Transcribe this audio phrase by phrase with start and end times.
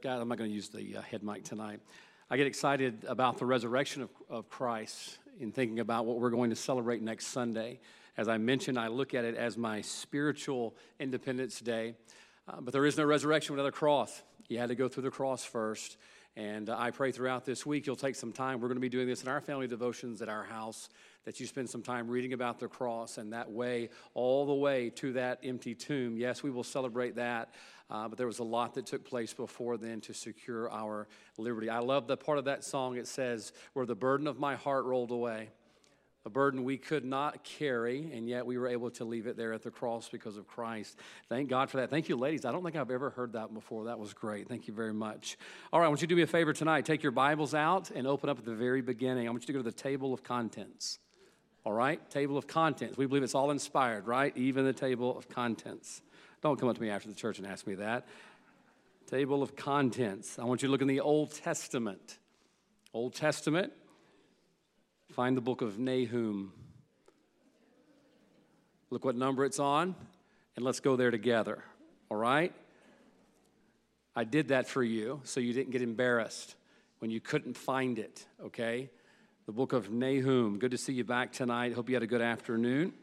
[0.00, 1.80] God, I'm not going to use the uh, head mic tonight.
[2.30, 6.50] I get excited about the resurrection of, of Christ in thinking about what we're going
[6.50, 7.80] to celebrate next Sunday.
[8.16, 11.94] As I mentioned, I look at it as my spiritual Independence Day.
[12.48, 14.22] Uh, but there is no resurrection without a cross.
[14.48, 15.96] You had to go through the cross first.
[16.36, 18.60] And uh, I pray throughout this week you'll take some time.
[18.60, 20.88] We're going to be doing this in our family devotions at our house,
[21.24, 24.90] that you spend some time reading about the cross and that way, all the way
[24.90, 26.16] to that empty tomb.
[26.16, 27.54] Yes, we will celebrate that,
[27.92, 31.06] uh, but there was a lot that took place before then to secure our
[31.38, 31.70] liberty.
[31.70, 32.96] I love the part of that song.
[32.96, 35.50] It says, Where the burden of my heart rolled away
[36.24, 39.52] a burden we could not carry, and yet we were able to leave it there
[39.52, 40.96] at the cross because of Christ.
[41.28, 41.90] Thank God for that.
[41.90, 42.44] Thank you, ladies.
[42.44, 43.86] I don't think I've ever heard that before.
[43.86, 44.48] That was great.
[44.48, 45.36] Thank you very much.
[45.72, 46.84] All right, I want you to do me a favor tonight.
[46.84, 49.26] Take your Bibles out and open up at the very beginning.
[49.26, 51.00] I want you to go to the table of contents.
[51.64, 52.08] All right?
[52.08, 52.96] Table of contents.
[52.96, 54.36] We believe it's all inspired, right?
[54.36, 56.02] Even the table of contents.
[56.42, 58.06] Don't come up to me after the church and ask me that.
[59.08, 60.38] Table of contents.
[60.38, 62.18] I want you to look in the Old Testament.
[62.92, 63.72] Old Testament,
[65.12, 66.54] Find the book of Nahum.
[68.88, 69.94] Look what number it's on,
[70.56, 71.62] and let's go there together.
[72.10, 72.54] All right?
[74.16, 76.54] I did that for you so you didn't get embarrassed
[77.00, 78.88] when you couldn't find it, okay?
[79.44, 80.58] The book of Nahum.
[80.58, 81.74] Good to see you back tonight.
[81.74, 82.94] Hope you had a good afternoon.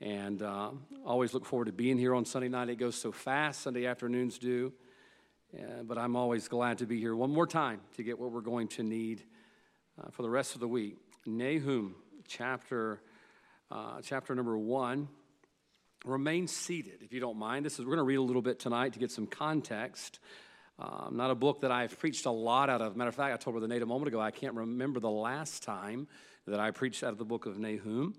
[0.00, 0.70] And uh,
[1.04, 2.70] always look forward to being here on Sunday night.
[2.70, 4.72] It goes so fast, Sunday afternoons do.
[5.52, 8.40] Yeah, but I'm always glad to be here one more time to get what we're
[8.40, 9.22] going to need
[10.00, 10.96] uh, for the rest of the week.
[11.26, 11.96] Nahum
[12.28, 13.02] chapter,
[13.70, 15.08] uh, chapter number one.
[16.06, 17.66] Remain seated, if you don't mind.
[17.66, 20.18] This is we're going to read a little bit tonight to get some context.
[20.78, 22.96] Um, not a book that I've preached a lot out of.
[22.96, 25.62] Matter of fact, I told Brother Nate a moment ago, I can't remember the last
[25.62, 26.08] time
[26.46, 28.14] that I preached out of the book of Nahum.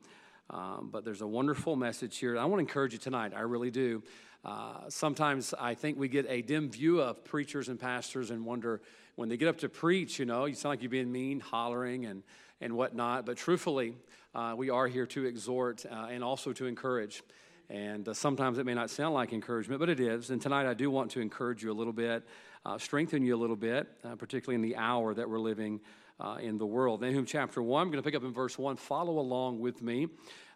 [0.51, 2.37] Um, but there's a wonderful message here.
[2.37, 3.31] I want to encourage you tonight.
[3.35, 4.03] I really do.
[4.43, 8.81] Uh, sometimes I think we get a dim view of preachers and pastors and wonder
[9.15, 12.05] when they get up to preach, you know, you sound like you're being mean, hollering,
[12.05, 12.23] and
[12.61, 13.25] and whatnot.
[13.25, 13.95] But truthfully,
[14.33, 17.23] uh, we are here to exhort uh, and also to encourage.
[17.69, 20.29] And uh, sometimes it may not sound like encouragement, but it is.
[20.29, 22.23] And tonight I do want to encourage you a little bit,
[22.65, 25.79] uh, strengthen you a little bit, uh, particularly in the hour that we're living
[26.21, 27.01] uh, in the world.
[27.01, 28.77] Nahum chapter 1, I'm going to pick up in verse 1.
[28.77, 30.03] Follow along with me.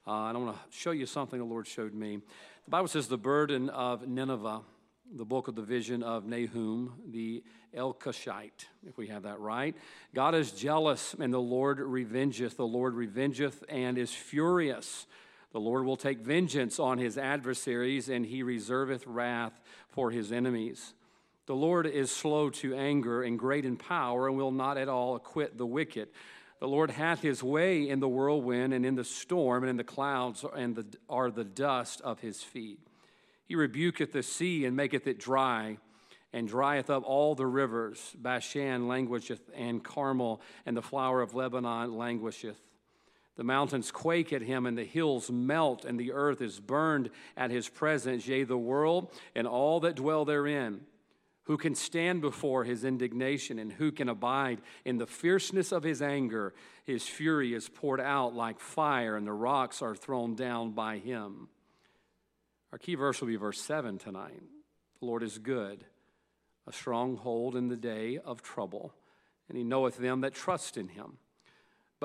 [0.05, 2.19] and I want to show you something the Lord showed me.
[2.65, 4.61] The Bible says, The burden of Nineveh
[5.13, 7.43] the book of the vision of Nahum, the
[7.75, 9.75] Elkoshite, if we have that right.
[10.13, 12.55] God is jealous, and the Lord revengeth.
[12.55, 15.05] The Lord revengeth and is furious.
[15.51, 20.93] The Lord will take vengeance on his adversaries, and he reserveth wrath for his enemies.
[21.47, 25.15] The Lord is slow to anger and great in power, and will not at all
[25.15, 26.09] acquit the wicked.
[26.59, 29.83] The Lord hath his way in the whirlwind and in the storm, and in the
[29.83, 32.79] clouds and the, are the dust of his feet.
[33.45, 35.77] He rebuketh the sea and maketh it dry,
[36.33, 38.15] and drieth up all the rivers.
[38.17, 42.59] Bashan languisheth, and Carmel and the flower of Lebanon languisheth.
[43.37, 47.51] The mountains quake at him, and the hills melt, and the earth is burned at
[47.51, 50.81] his presence, yea, the world and all that dwell therein.
[51.45, 56.01] Who can stand before his indignation, and who can abide in the fierceness of his
[56.01, 56.53] anger?
[56.85, 61.49] His fury is poured out like fire, and the rocks are thrown down by him.
[62.71, 64.41] Our key verse will be verse 7 tonight.
[64.99, 65.85] The Lord is good,
[66.65, 68.93] a stronghold in the day of trouble,
[69.47, 71.19] and he knoweth them that trust in him.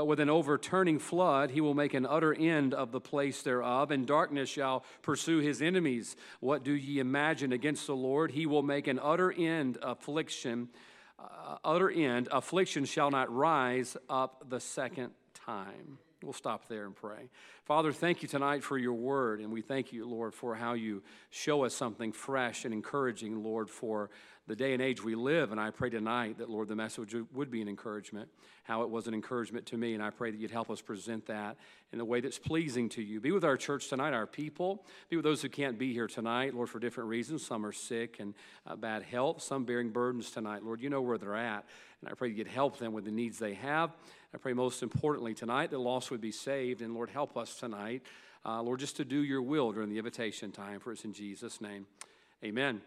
[0.00, 3.90] But with an overturning flood, he will make an utter end of the place thereof,
[3.90, 6.16] and darkness shall pursue his enemies.
[6.40, 8.30] What do ye imagine against the Lord?
[8.30, 10.70] He will make an utter end affliction,
[11.18, 12.28] uh, utter end.
[12.32, 15.98] Affliction shall not rise up the second time.
[16.22, 17.30] We'll stop there and pray.
[17.64, 21.02] Father, thank you tonight for your word, and we thank you, Lord, for how you
[21.30, 24.10] show us something fresh and encouraging, Lord, for
[24.46, 25.50] the day and age we live.
[25.52, 28.28] And I pray tonight that, Lord, the message would be an encouragement,
[28.64, 29.94] how it was an encouragement to me.
[29.94, 31.56] And I pray that you'd help us present that
[31.92, 33.20] in a way that's pleasing to you.
[33.20, 34.84] Be with our church tonight, our people.
[35.08, 37.46] Be with those who can't be here tonight, Lord, for different reasons.
[37.46, 38.34] Some are sick and
[38.66, 40.64] uh, bad health, some bearing burdens tonight.
[40.64, 41.64] Lord, you know where they're at.
[42.00, 43.92] And I pray you'd help them with the needs they have.
[44.34, 46.82] I pray most importantly tonight that lost would be saved.
[46.82, 48.02] And Lord, help us tonight,
[48.44, 50.80] uh, Lord, just to do your will during the invitation time.
[50.80, 51.86] For us in Jesus' name.
[52.44, 52.80] Amen.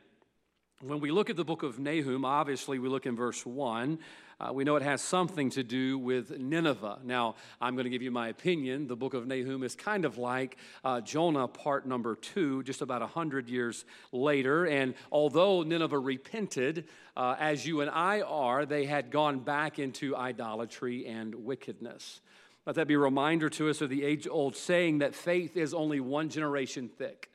[0.85, 3.99] When we look at the book of Nahum, obviously we look in verse 1.
[4.37, 6.99] Uh, we know it has something to do with Nineveh.
[7.05, 8.87] Now, I'm going to give you my opinion.
[8.87, 12.99] The book of Nahum is kind of like uh, Jonah, part number two, just about
[12.99, 14.65] 100 years later.
[14.65, 16.83] And although Nineveh repented,
[17.15, 22.19] uh, as you and I are, they had gone back into idolatry and wickedness.
[22.65, 25.73] Let that be a reminder to us of the age old saying that faith is
[25.73, 27.29] only one generation thick.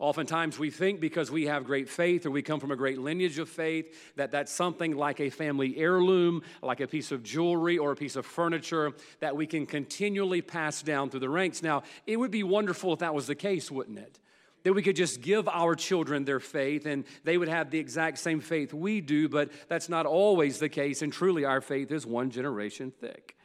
[0.00, 3.38] Oftentimes, we think because we have great faith or we come from a great lineage
[3.38, 7.92] of faith that that's something like a family heirloom, like a piece of jewelry or
[7.92, 11.62] a piece of furniture that we can continually pass down through the ranks.
[11.62, 14.18] Now, it would be wonderful if that was the case, wouldn't it?
[14.62, 18.20] That we could just give our children their faith and they would have the exact
[18.20, 22.06] same faith we do, but that's not always the case, and truly our faith is
[22.06, 23.36] one generation thick.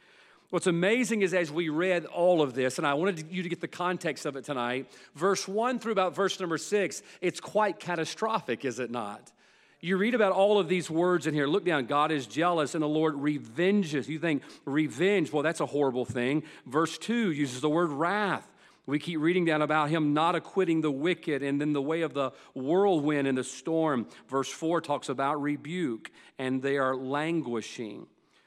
[0.50, 3.60] What's amazing is as we read all of this, and I wanted you to get
[3.60, 8.64] the context of it tonight, verse 1 through about verse number 6, it's quite catastrophic,
[8.64, 9.32] is it not?
[9.80, 11.46] You read about all of these words in here.
[11.46, 11.86] Look down.
[11.86, 14.08] God is jealous and the Lord revenges.
[14.08, 16.44] You think revenge, well, that's a horrible thing.
[16.64, 18.50] Verse 2 uses the word wrath.
[18.86, 22.14] We keep reading down about him not acquitting the wicked and then the way of
[22.14, 24.06] the whirlwind and the storm.
[24.28, 28.06] Verse 4 talks about rebuke and they are languishing.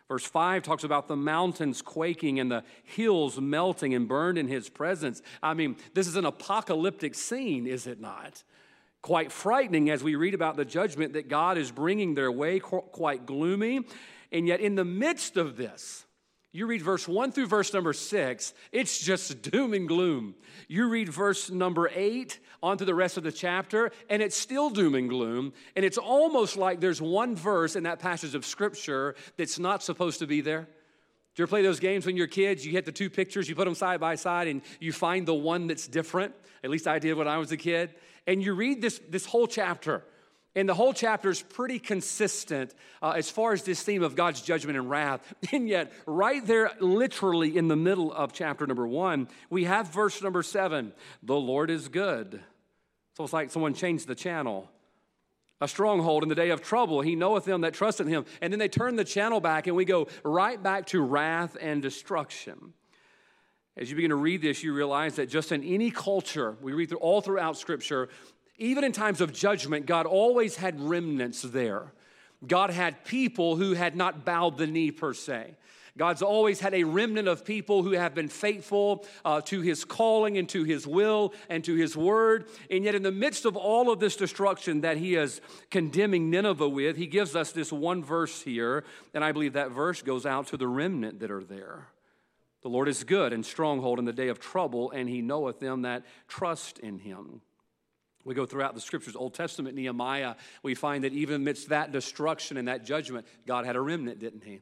[0.09, 4.67] Verse 5 talks about the mountains quaking and the hills melting and burned in his
[4.67, 5.21] presence.
[5.41, 8.43] I mean, this is an apocalyptic scene, is it not?
[9.03, 13.27] Quite frightening as we read about the judgment that God is bringing their way, quite
[13.27, 13.81] gloomy.
[14.31, 16.05] And yet, in the midst of this,
[16.51, 20.33] you read verse 1 through verse number 6, it's just doom and gloom.
[20.67, 24.71] You read verse number 8 on to the rest of the chapter, and it's still
[24.71, 25.53] doom and gloom.
[25.75, 30.19] And it's almost like there's one verse in that passage of scripture that's not supposed
[30.19, 30.67] to be there.
[31.35, 32.65] Do you ever play those games when you're kids?
[32.65, 35.35] You hit the two pictures, you put them side by side, and you find the
[35.35, 36.33] one that's different.
[36.63, 37.93] At least I did when I was a kid.
[38.25, 40.03] And you read this, this whole chapter
[40.55, 44.41] and the whole chapter is pretty consistent uh, as far as this theme of God's
[44.41, 45.21] judgment and wrath.
[45.53, 50.21] And yet, right there, literally in the middle of chapter number one, we have verse
[50.21, 52.41] number seven The Lord is good.
[53.15, 54.69] So it's like someone changed the channel.
[55.61, 57.01] A stronghold in the day of trouble.
[57.01, 58.25] He knoweth them that trust in him.
[58.41, 61.81] And then they turn the channel back, and we go right back to wrath and
[61.81, 62.73] destruction.
[63.75, 66.89] As you begin to read this, you realize that just in any culture, we read
[66.89, 68.07] through all throughout Scripture,
[68.59, 71.93] even in times of judgment, God always had remnants there.
[72.45, 75.55] God had people who had not bowed the knee per se.
[75.97, 80.37] God's always had a remnant of people who have been faithful uh, to his calling
[80.37, 82.45] and to his will and to his word.
[82.71, 86.69] And yet, in the midst of all of this destruction that he is condemning Nineveh
[86.69, 88.85] with, he gives us this one verse here.
[89.13, 91.87] And I believe that verse goes out to the remnant that are there.
[92.61, 95.81] The Lord is good and stronghold in the day of trouble, and he knoweth them
[95.81, 97.41] that trust in him.
[98.25, 102.57] We go throughout the scriptures, Old Testament, Nehemiah, we find that even amidst that destruction
[102.57, 104.59] and that judgment, God had a remnant, didn't he?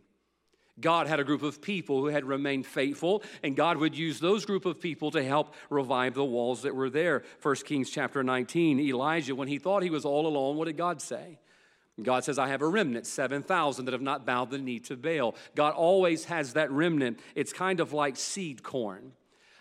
[0.80, 4.46] God had a group of people who had remained faithful, and God would use those
[4.46, 7.24] group of people to help revive the walls that were there.
[7.42, 11.02] 1 Kings chapter 19, Elijah, when he thought he was all alone, what did God
[11.02, 11.40] say?
[12.02, 15.36] God says, I have a remnant, 7,000 that have not bowed the knee to Baal.
[15.56, 17.20] God always has that remnant.
[17.34, 19.14] It's kind of like seed corn.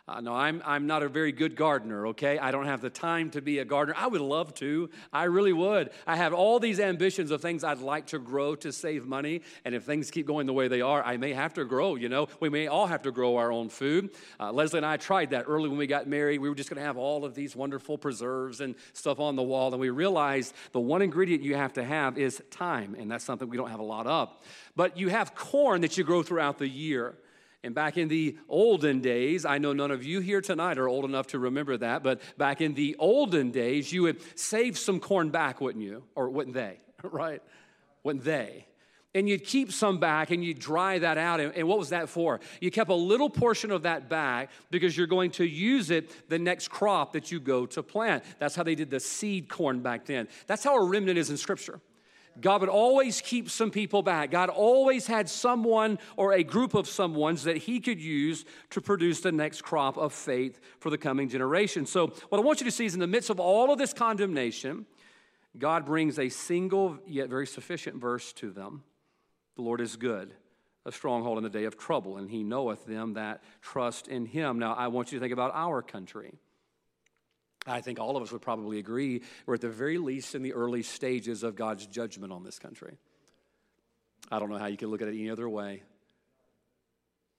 [0.08, 2.38] Uh, no, I'm, I'm not a very good gardener, okay?
[2.38, 3.96] I don't have the time to be a gardener.
[3.98, 4.88] I would love to.
[5.12, 5.90] I really would.
[6.06, 9.42] I have all these ambitions of things I'd like to grow to save money.
[9.64, 12.08] And if things keep going the way they are, I may have to grow, you
[12.08, 12.28] know?
[12.38, 14.10] We may all have to grow our own food.
[14.38, 16.38] Uh, Leslie and I tried that early when we got married.
[16.38, 19.42] We were just going to have all of these wonderful preserves and stuff on the
[19.42, 19.72] wall.
[19.72, 22.94] And we realized the one ingredient you have to have is time.
[22.96, 24.32] And that's something we don't have a lot of.
[24.76, 27.16] But you have corn that you grow throughout the year.
[27.66, 31.04] And back in the olden days, I know none of you here tonight are old
[31.04, 35.30] enough to remember that, but back in the olden days, you would save some corn
[35.30, 36.04] back, wouldn't you?
[36.14, 36.78] Or wouldn't they?
[37.02, 37.42] right?
[38.04, 38.68] Wouldn't they?
[39.16, 41.40] And you'd keep some back and you'd dry that out.
[41.40, 42.38] And, what was that for?
[42.60, 46.38] You kept a little portion of that back because you're going to use it the
[46.38, 48.22] next crop that you go to plant.
[48.38, 50.28] That's how they did the seed corn back then.
[50.46, 51.80] That's how a remnant is in Scripture.
[52.40, 54.30] God would always keep some people back.
[54.30, 59.20] God always had someone or a group of someones that he could use to produce
[59.20, 61.86] the next crop of faith for the coming generation.
[61.86, 63.92] So, what I want you to see is in the midst of all of this
[63.92, 64.86] condemnation,
[65.58, 68.82] God brings a single yet very sufficient verse to them
[69.56, 70.34] The Lord is good,
[70.84, 74.58] a stronghold in the day of trouble, and he knoweth them that trust in him.
[74.58, 76.38] Now, I want you to think about our country.
[77.66, 80.52] I think all of us would probably agree we're at the very least in the
[80.52, 82.96] early stages of God's judgment on this country.
[84.30, 85.82] I don't know how you can look at it any other way.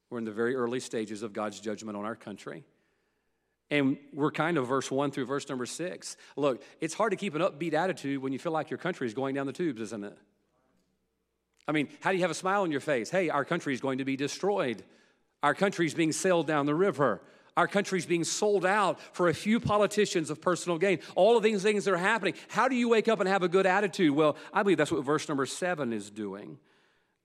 [0.10, 2.63] We're in the very early stages of God's judgment on our country.
[3.69, 6.15] And we're kind of verse one through verse number six.
[6.38, 9.13] Look, it's hard to keep an upbeat attitude when you feel like your country is
[9.13, 10.17] going down the tubes, isn't it?
[11.67, 13.10] I mean, how do you have a smile on your face?
[13.10, 14.84] Hey, our country is going to be destroyed.
[15.43, 17.22] Our country is being sailed down the river.
[17.58, 21.00] Our country's being sold out for a few politicians of personal gain.
[21.16, 22.36] All of these things that are happening.
[22.48, 24.12] How do you wake up and have a good attitude?
[24.16, 26.60] Well, I believe that's what verse number seven is doing.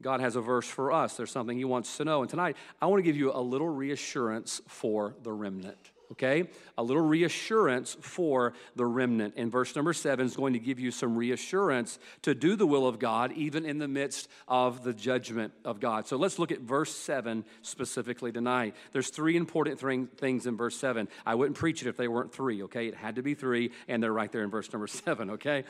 [0.01, 1.17] God has a verse for us.
[1.17, 2.23] There's something He wants to know.
[2.23, 6.49] And tonight, I want to give you a little reassurance for the remnant, okay?
[6.79, 9.35] A little reassurance for the remnant.
[9.37, 12.87] And verse number seven is going to give you some reassurance to do the will
[12.87, 16.07] of God, even in the midst of the judgment of God.
[16.07, 18.77] So let's look at verse seven specifically tonight.
[18.93, 19.81] There's three important
[20.19, 21.09] things in verse seven.
[21.27, 22.87] I wouldn't preach it if they weren't three, okay?
[22.87, 25.65] It had to be three, and they're right there in verse number seven, okay?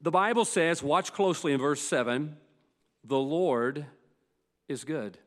[0.00, 2.36] The Bible says, watch closely in verse seven,
[3.02, 3.86] the Lord
[4.68, 5.18] is good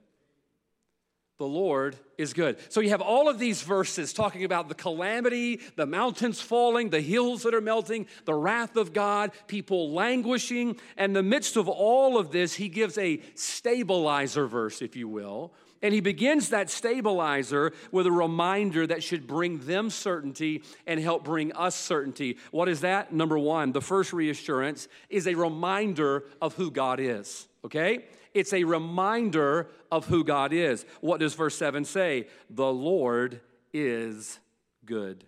[1.37, 2.57] the Lord is good.
[2.69, 7.01] So you have all of these verses talking about the calamity, the mountains falling, the
[7.01, 10.77] hills that are melting, the wrath of God, people languishing.
[10.97, 15.07] And in the midst of all of this, he gives a stabilizer verse, if you
[15.07, 15.53] will.
[15.83, 21.23] And he begins that stabilizer with a reminder that should bring them certainty and help
[21.23, 22.37] bring us certainty.
[22.49, 23.13] What is that?
[23.13, 28.05] Number one, the first reassurance is a reminder of who God is, okay?
[28.37, 30.85] It's a reminder of who God is.
[31.01, 32.27] What does verse 7 say?
[32.51, 33.41] The Lord
[33.73, 34.39] is
[34.85, 35.25] good.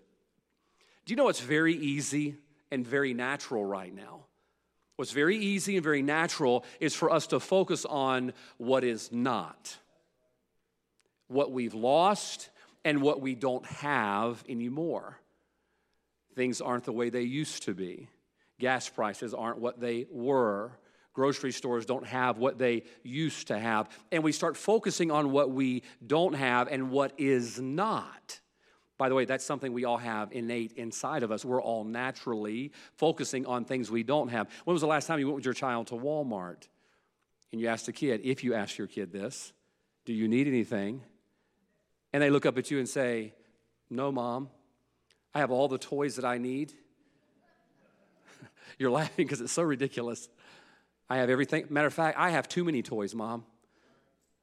[1.05, 2.35] Do you know what's very easy
[2.69, 4.25] and very natural right now?
[4.95, 9.75] What's very easy and very natural is for us to focus on what is not,
[11.27, 12.49] what we've lost,
[12.85, 15.19] and what we don't have anymore.
[16.35, 18.07] Things aren't the way they used to be.
[18.59, 20.73] Gas prices aren't what they were.
[21.19, 23.89] Grocery stores don't have what they used to have.
[24.09, 28.39] And we start focusing on what we don't have and what is not.
[28.97, 31.43] By the way, that's something we all have innate inside of us.
[31.43, 34.47] We're all naturally focusing on things we don't have.
[34.63, 36.69] When was the last time you went with your child to Walmart
[37.51, 39.51] and you asked a kid, if you ask your kid this,
[40.05, 41.01] do you need anything?
[42.13, 43.33] And they look up at you and say,
[43.89, 44.47] No, mom,
[45.35, 46.71] I have all the toys that I need.
[48.79, 50.29] You're laughing because it's so ridiculous.
[51.09, 51.65] I have everything.
[51.69, 53.43] Matter of fact, I have too many toys, Mom.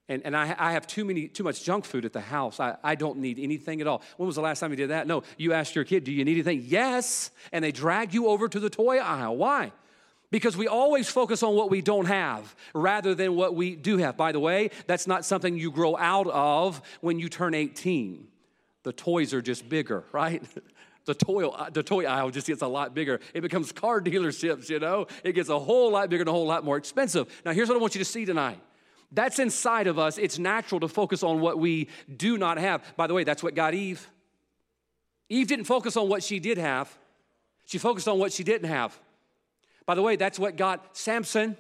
[0.09, 2.61] And, and I, I have too many too much junk food at the house.
[2.61, 4.03] I, I don't need anything at all.
[4.17, 5.07] When was the last time you did that?
[5.07, 6.63] No, you asked your kid, Do you need anything?
[6.65, 7.31] Yes.
[7.53, 9.37] And they drag you over to the toy aisle.
[9.37, 9.73] Why?
[10.31, 14.17] Because we always focus on what we don't have rather than what we do have.
[14.17, 18.27] By the way, that's not something you grow out of when you turn 18.
[18.83, 20.43] The toys are just bigger, right?
[21.07, 23.21] The toy, uh, the toy aisle just gets a lot bigger.
[23.33, 25.07] It becomes car dealerships, you know?
[25.25, 27.27] It gets a whole lot bigger and a whole lot more expensive.
[27.45, 28.61] Now, here's what I want you to see tonight.
[29.13, 30.19] That's inside of us.
[30.19, 32.85] It's natural to focus on what we do not have.
[32.97, 34.07] By the way, that's what got Eve.
[35.29, 36.97] Eve didn't focus on what she did have,
[37.65, 38.97] she focused on what she didn't have.
[39.87, 41.57] By the way, that's what got Samson.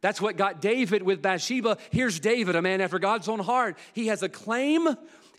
[0.00, 1.78] That's what got David with Bathsheba.
[1.90, 3.78] Here's David, a man after God's own heart.
[3.92, 4.88] He has a claim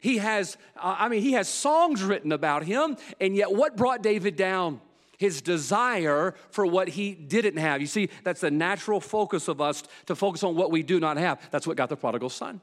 [0.03, 4.03] he has, uh, I mean, he has songs written about him, and yet what brought
[4.03, 4.81] David down?
[5.17, 7.79] His desire for what he didn't have.
[7.79, 11.15] You see, that's the natural focus of us to focus on what we do not
[11.15, 11.39] have.
[11.51, 12.59] That's what got the prodigal son.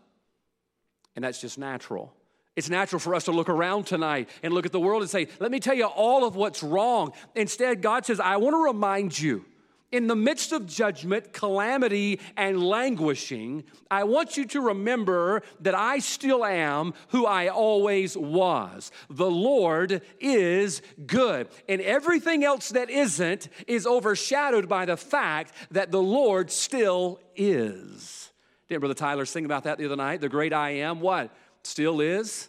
[1.17, 2.13] And that's just natural.
[2.57, 5.29] It's natural for us to look around tonight and look at the world and say,
[5.39, 7.15] let me tell you all of what's wrong.
[7.35, 9.47] Instead, God says, I want to remind you
[9.93, 15.99] in the midst of judgment, calamity, and languishing, I want you to remember that I
[15.99, 18.93] still am who I always was.
[19.09, 21.49] The Lord is good.
[21.69, 28.31] And everything else that isn't is overshadowed by the fact that the Lord still is.
[28.69, 30.21] Didn't Brother Tyler sing about that the other night?
[30.21, 31.35] The great I am, what?
[31.65, 32.49] Still is?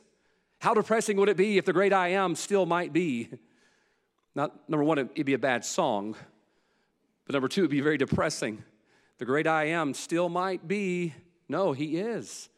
[0.59, 3.29] How depressing would it be if the great I am still might be?
[4.35, 6.15] Not, number one, it'd be a bad song.
[7.25, 8.63] But number two, it'd be very depressing.
[9.17, 11.13] The great I am still might be.
[11.47, 12.49] No, he is.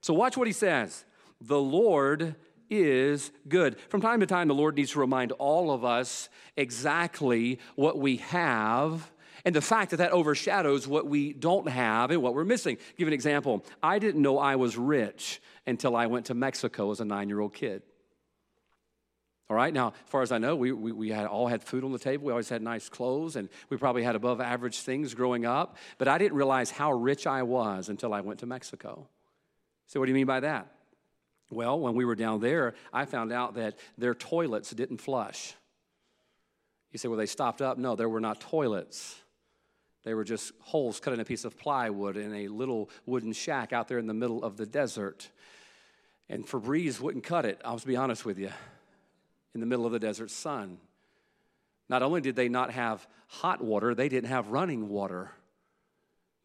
[0.00, 1.04] So watch what he says.
[1.40, 2.34] The Lord
[2.68, 3.78] is good.
[3.88, 8.16] From time to time, the Lord needs to remind all of us exactly what we
[8.18, 9.10] have
[9.44, 12.76] and the fact that that overshadows what we don't have and what we're missing.
[12.78, 13.64] I'll give an example.
[13.82, 17.40] I didn't know I was rich until I went to Mexico as a nine year
[17.40, 17.82] old kid.
[19.50, 21.82] All right, now, as far as I know, we, we, we, had all had food
[21.82, 22.26] on the table.
[22.26, 25.76] We always had nice clothes, and we probably had above average things growing up.
[25.98, 29.08] But I didn't realize how rich I was until I went to Mexico.
[29.88, 30.68] So, what do you mean by that?
[31.50, 35.54] Well, when we were down there, I found out that their toilets didn't flush.
[36.92, 37.76] You say, well, they stopped up?
[37.76, 39.16] No, there were not toilets.
[40.04, 43.72] They were just holes cut in a piece of plywood in a little wooden shack
[43.72, 45.28] out there in the middle of the desert.
[46.28, 48.52] And Febreze wouldn't cut it, I'll be honest with you
[49.54, 50.78] in the middle of the desert sun.
[51.88, 55.32] Not only did they not have hot water, they didn't have running water.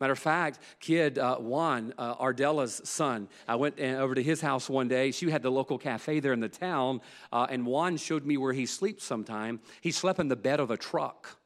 [0.02, 4.42] Matter of fact, kid uh, Juan, uh, Ardella's son, I went uh, over to his
[4.42, 5.12] house one day.
[5.12, 7.00] She had the local cafe there in the town,
[7.32, 9.62] uh, and Juan showed me where he sleeps sometime.
[9.80, 11.38] He slept in the bed of a truck.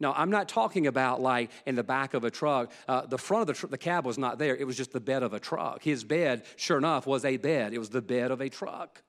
[0.00, 2.72] Now, I'm not talking about like in the back of a truck.
[2.88, 5.00] Uh, the front of the, tr- the cab was not there, it was just the
[5.00, 5.82] bed of a truck.
[5.82, 9.02] His bed, sure enough, was a bed, it was the bed of a truck.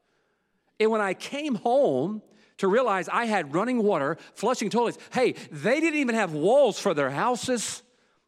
[0.79, 2.21] And when I came home,
[2.57, 4.97] to realize I had running water, flushing toilets.
[5.11, 7.83] Hey, they didn't even have walls for their houses.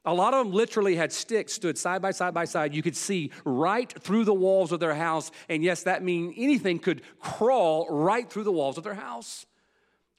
[0.06, 2.74] A lot of them literally had sticks stood side by side by side.
[2.74, 5.30] You could see right through the walls of their house.
[5.50, 9.46] And yes, that means anything could crawl right through the walls of their house.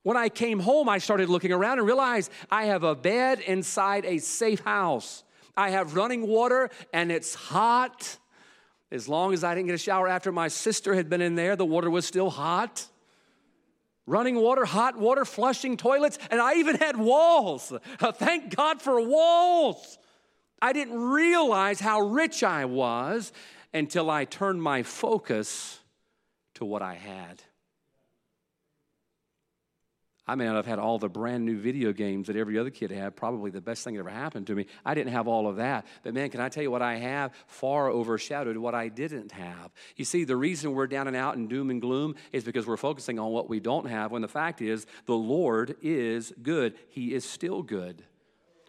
[0.03, 4.05] When I came home, I started looking around and realized I have a bed inside
[4.05, 5.25] a safe house.
[5.57, 8.19] I have running water and it's hot.
[8.93, 11.57] As long as I didn't get a shower after my sister had been in there,
[11.57, 12.87] the water was still hot
[14.11, 17.73] running water, hot water, flushing toilets, and I even had walls.
[18.01, 19.99] Uh, thank God for walls.
[20.61, 23.33] I didn't realize how rich I was
[23.73, 25.79] until I turned my focus
[26.55, 27.43] to what I had.
[30.31, 32.93] I may not have had all the brand new video games that every other kid
[32.93, 34.67] had, probably the best thing that ever happened to me.
[34.85, 35.87] I didn't have all of that.
[36.05, 39.73] But man, can I tell you what I have far overshadowed what I didn't have?
[39.97, 42.77] You see, the reason we're down and out in doom and gloom is because we're
[42.77, 46.75] focusing on what we don't have, when the fact is, the Lord is good.
[46.91, 48.05] He is still good.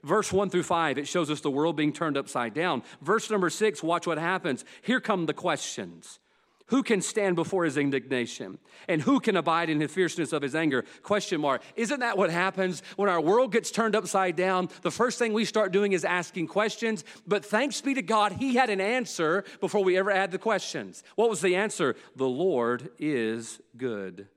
[0.03, 2.82] Verse 1 through 5, it shows us the world being turned upside down.
[3.03, 4.65] Verse number 6, watch what happens.
[4.82, 6.20] Here come the questions.
[6.68, 8.58] Who can stand before his indignation?
[8.88, 10.86] And who can abide in the fierceness of his anger?
[11.03, 11.62] Question mark.
[11.75, 14.70] Isn't that what happens when our world gets turned upside down?
[14.82, 17.03] The first thing we start doing is asking questions.
[17.27, 21.03] But thanks be to God, he had an answer before we ever had the questions.
[21.15, 21.96] What was the answer?
[22.15, 24.27] The Lord is good.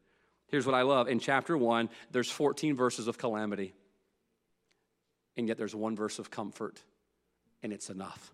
[0.48, 1.08] Here's what I love.
[1.08, 3.74] In chapter 1, there's 14 verses of calamity.
[5.36, 6.80] And yet there's one verse of comfort,
[7.62, 8.32] and it's enough.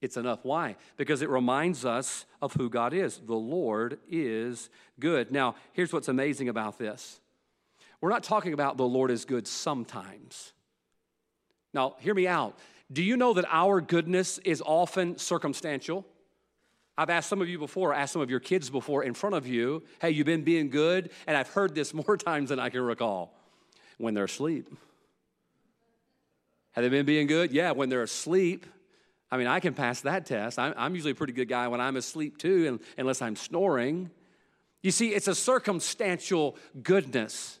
[0.00, 0.40] It's enough.
[0.42, 0.76] Why?
[0.96, 3.18] Because it reminds us of who God is.
[3.18, 5.32] The Lord is good.
[5.32, 7.20] Now, here's what's amazing about this
[8.00, 10.52] we're not talking about the Lord is good sometimes.
[11.74, 12.56] Now, hear me out.
[12.90, 16.06] Do you know that our goodness is often circumstantial?
[16.96, 19.46] I've asked some of you before, asked some of your kids before in front of
[19.46, 21.10] you, hey, you've been being good?
[21.26, 23.34] And I've heard this more times than I can recall.
[23.98, 24.68] When they're asleep.
[26.72, 27.50] Have they been being good?
[27.50, 28.64] Yeah, when they're asleep.
[29.30, 30.58] I mean, I can pass that test.
[30.58, 34.10] I'm, I'm usually a pretty good guy when I'm asleep too, and, unless I'm snoring.
[34.82, 37.58] You see, it's a circumstantial goodness,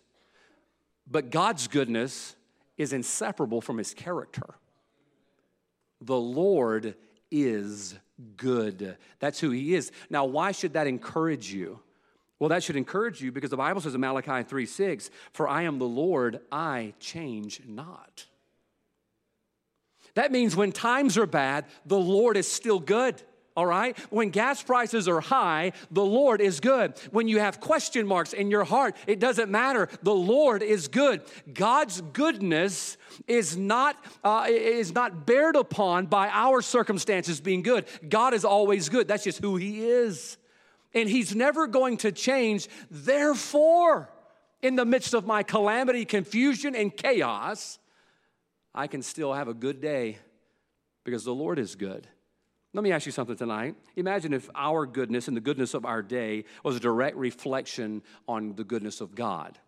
[1.10, 2.36] but God's goodness
[2.76, 4.54] is inseparable from his character.
[6.00, 6.94] The Lord
[7.30, 7.96] is
[8.36, 8.96] good.
[9.18, 9.90] That's who he is.
[10.08, 11.80] Now, why should that encourage you?
[12.38, 15.62] Well, that should encourage you because the Bible says in Malachi 3 6, For I
[15.62, 18.26] am the Lord, I change not.
[20.14, 23.22] That means when times are bad, the Lord is still good.
[23.58, 23.98] All right?
[24.10, 26.96] When gas prices are high, the Lord is good.
[27.10, 29.88] When you have question marks in your heart, it doesn't matter.
[30.04, 31.22] The Lord is good.
[31.52, 37.86] God's goodness is not, uh, is not bared upon by our circumstances being good.
[38.08, 39.08] God is always good.
[39.08, 40.38] That's just who He is.
[40.94, 42.68] And He's never going to change.
[42.92, 44.08] Therefore,
[44.62, 47.80] in the midst of my calamity, confusion, and chaos,
[48.78, 50.18] I can still have a good day
[51.02, 52.06] because the Lord is good.
[52.72, 53.74] Let me ask you something tonight.
[53.96, 58.54] Imagine if our goodness and the goodness of our day was a direct reflection on
[58.54, 59.58] the goodness of God.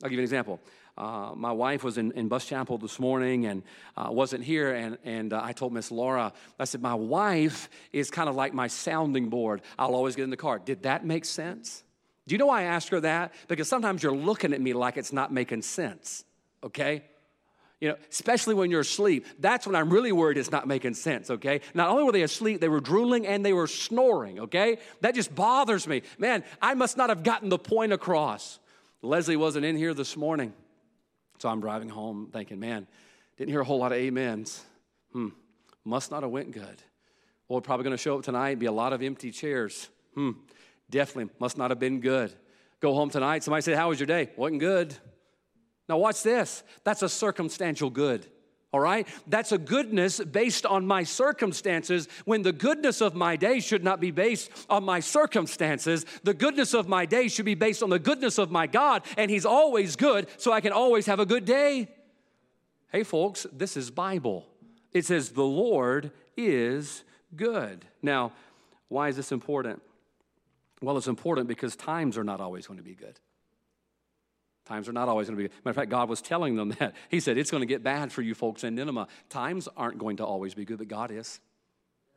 [0.00, 0.60] I'll give you an example.
[0.96, 3.64] Uh, my wife was in, in Bus Chapel this morning and
[3.96, 8.12] uh, wasn't here, and, and uh, I told Miss Laura, I said, My wife is
[8.12, 9.62] kind of like my sounding board.
[9.76, 10.60] I'll always get in the car.
[10.60, 11.82] Did that make sense?
[12.28, 13.34] Do you know why I ask her that?
[13.48, 16.24] Because sometimes you're looking at me like it's not making sense,
[16.62, 17.02] okay?
[17.80, 19.26] You know, especially when you're asleep.
[19.38, 21.60] That's when I'm really worried it's not making sense, okay?
[21.74, 24.78] Not only were they asleep, they were drooling and they were snoring, okay?
[25.02, 26.02] That just bothers me.
[26.18, 28.58] Man, I must not have gotten the point across.
[29.02, 30.54] Leslie wasn't in here this morning.
[31.38, 32.86] So I'm driving home thinking, man,
[33.36, 34.64] didn't hear a whole lot of amens.
[35.12, 35.28] Hmm,
[35.84, 36.82] must not have went good.
[37.46, 39.90] Well, probably going to show up tonight, be a lot of empty chairs.
[40.14, 40.32] Hmm,
[40.88, 42.32] definitely must not have been good.
[42.80, 44.30] Go home tonight, somebody said, how was your day?
[44.36, 44.96] Wasn't good.
[45.88, 46.62] Now, watch this.
[46.84, 48.26] That's a circumstantial good.
[48.72, 49.06] All right?
[49.26, 54.00] That's a goodness based on my circumstances when the goodness of my day should not
[54.00, 56.04] be based on my circumstances.
[56.24, 59.30] The goodness of my day should be based on the goodness of my God, and
[59.30, 61.88] He's always good, so I can always have a good day.
[62.90, 64.46] Hey, folks, this is Bible.
[64.92, 67.84] It says, The Lord is good.
[68.02, 68.32] Now,
[68.88, 69.82] why is this important?
[70.82, 73.18] Well, it's important because times are not always going to be good.
[74.66, 75.54] Times are not always going to be.
[75.64, 76.94] Matter of fact, God was telling them that.
[77.08, 79.06] He said, It's going to get bad for you folks in Nineveh.
[79.28, 81.40] Times aren't going to always be good, but God is.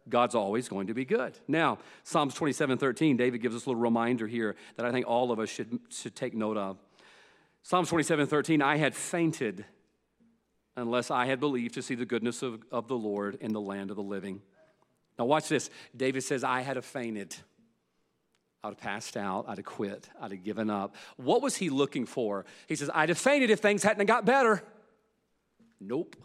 [0.07, 1.37] God's always going to be good.
[1.47, 5.31] Now, Psalms 27 13, David gives us a little reminder here that I think all
[5.31, 6.77] of us should, should take note of.
[7.61, 9.65] Psalms 27 13, I had fainted
[10.75, 13.89] unless I had believed to see the goodness of, of the Lord in the land
[13.91, 14.41] of the living.
[15.19, 15.69] Now, watch this.
[15.95, 17.35] David says, I had fainted.
[18.63, 19.45] I'd have passed out.
[19.47, 20.09] I'd have quit.
[20.21, 20.95] I'd have given up.
[21.15, 22.45] What was he looking for?
[22.67, 24.61] He says, I'd have fainted if things hadn't got better.
[25.79, 26.15] Nope.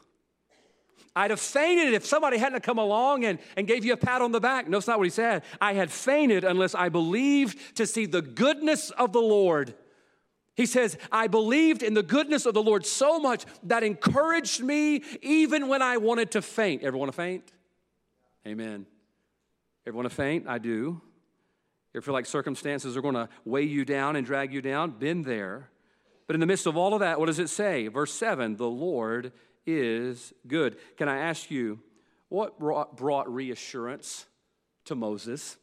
[1.16, 4.32] I'd have fainted if somebody hadn't come along and, and gave you a pat on
[4.32, 4.68] the back.
[4.68, 5.44] No, it's not what he said.
[5.60, 9.74] I had fainted unless I believed to see the goodness of the Lord.
[10.56, 15.02] He says, I believed in the goodness of the Lord so much that encouraged me
[15.22, 16.82] even when I wanted to faint.
[16.82, 17.52] Ever want to faint?
[18.46, 18.86] Amen.
[19.86, 20.46] Ever want to faint?
[20.48, 21.00] I do.
[21.94, 24.90] You feel like circumstances are going to weigh you down and drag you down?
[24.90, 25.70] Been there.
[26.26, 27.86] But in the midst of all of that, what does it say?
[27.86, 29.32] Verse 7 The Lord
[29.64, 30.76] is good.
[30.96, 31.80] Can I ask you,
[32.28, 34.26] what brought reassurance
[34.86, 35.56] to Moses?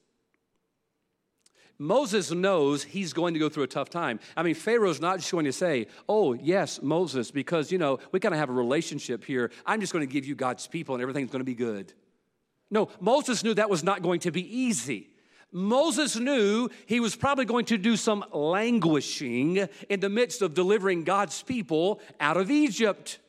[1.77, 4.19] Moses knows he's going to go through a tough time.
[4.37, 8.19] I mean, Pharaoh's not just going to say, Oh, yes, Moses, because, you know, we
[8.19, 9.51] kind of have a relationship here.
[9.65, 11.91] I'm just going to give you God's people and everything's going to be good.
[12.69, 15.10] No, Moses knew that was not going to be easy.
[15.51, 21.03] Moses knew he was probably going to do some languishing in the midst of delivering
[21.03, 23.19] God's people out of Egypt.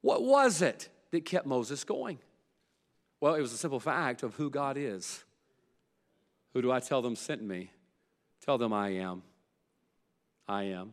[0.00, 2.18] What was it that kept Moses going?
[3.20, 5.24] Well, it was a simple fact of who God is.
[6.54, 7.70] Who do I tell them sent me?
[8.44, 9.22] Tell them I am.
[10.48, 10.92] I am.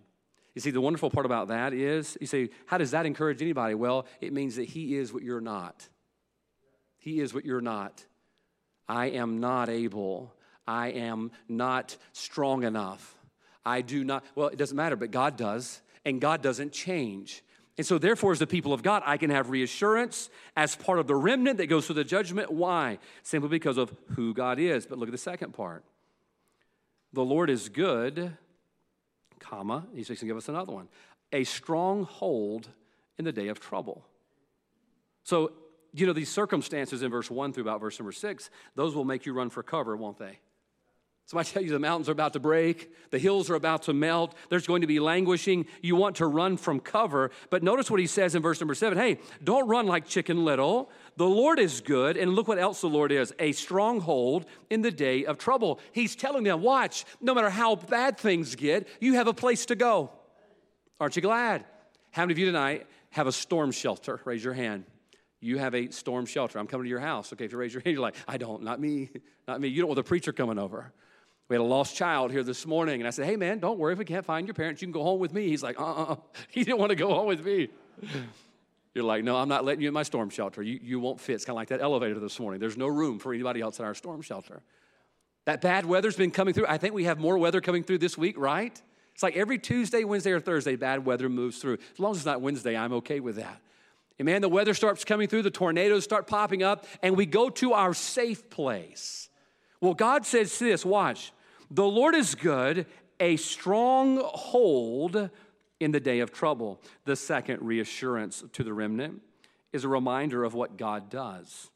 [0.54, 3.76] You see, the wonderful part about that is, you say, how does that encourage anybody?
[3.76, 5.88] Well, it means that He is what you're not.
[6.98, 8.06] He is what you're not.
[8.88, 10.34] I am not able.
[10.68, 13.16] I am not strong enough.
[13.66, 17.44] I do not, well, it doesn't matter, but God does, and God doesn't change.
[17.78, 21.08] And so, therefore, as the people of God, I can have reassurance as part of
[21.08, 22.52] the remnant that goes through the judgment.
[22.52, 23.00] Why?
[23.24, 24.86] Simply because of who God is.
[24.86, 25.84] But look at the second part.
[27.12, 28.38] The Lord is good,
[29.40, 30.90] comma, he's going to give us another one,
[31.32, 32.68] a stronghold
[33.18, 34.06] in the day of trouble.
[35.24, 35.54] So,
[35.94, 39.26] you know, these circumstances in verse 1 through about verse number 6, those will make
[39.26, 40.40] you run for cover, won't they?
[41.28, 44.36] Somebody tell you the mountains are about to break, the hills are about to melt,
[44.50, 45.66] there's going to be languishing.
[45.82, 47.32] You want to run from cover.
[47.50, 50.92] But notice what he says in verse number seven hey, don't run like chicken little.
[51.18, 52.16] The Lord is good.
[52.16, 55.80] And look what else the Lord is a stronghold in the day of trouble.
[55.94, 59.76] He's telling them, watch, no matter how bad things get, you have a place to
[59.76, 60.12] go.
[61.00, 61.66] Aren't you glad?
[62.12, 64.22] How many of you tonight have a storm shelter?
[64.26, 64.86] Raise your hand.
[65.42, 66.60] You have a storm shelter.
[66.60, 67.34] I'm coming to your house.
[67.34, 69.10] Okay, if you raise your hand, you're like, I don't, not me,
[69.48, 69.70] not me.
[69.70, 70.94] You don't want the preacher coming over.
[71.48, 73.94] We had a lost child here this morning, and I said, Hey, man, don't worry
[73.94, 74.82] if we can't find your parents.
[74.82, 75.48] You can go home with me.
[75.48, 76.14] He's like, Uh uh-uh.
[76.14, 76.16] uh
[76.50, 77.70] He didn't want to go home with me.
[78.96, 80.64] You're like, No, I'm not letting you in my storm shelter.
[80.64, 81.36] You, you won't fit.
[81.36, 82.60] It's kind of like that elevator this morning.
[82.60, 84.64] There's no room for anybody else in our storm shelter.
[85.46, 86.66] That bad weather's been coming through.
[86.68, 88.82] I think we have more weather coming through this week, right?
[89.14, 91.78] It's like every Tuesday, Wednesday, or Thursday, bad weather moves through.
[91.94, 93.62] As long as it's not Wednesday, I'm okay with that.
[94.18, 97.50] And man, the weather starts coming through, the tornadoes start popping up, and we go
[97.52, 99.30] to our safe place.
[99.86, 101.32] Well, God says this watch.
[101.70, 102.88] The Lord is good,
[103.20, 105.30] a strong hold
[105.80, 106.82] in the day of trouble.
[107.04, 109.22] The second reassurance to the remnant
[109.72, 111.70] is a reminder of what God does.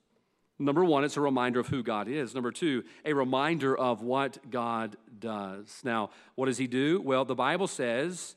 [0.58, 2.34] Number one, it's a reminder of who God is.
[2.34, 5.80] Number two, a reminder of what God does.
[5.84, 7.00] Now, what does He do?
[7.02, 8.36] Well, the Bible says,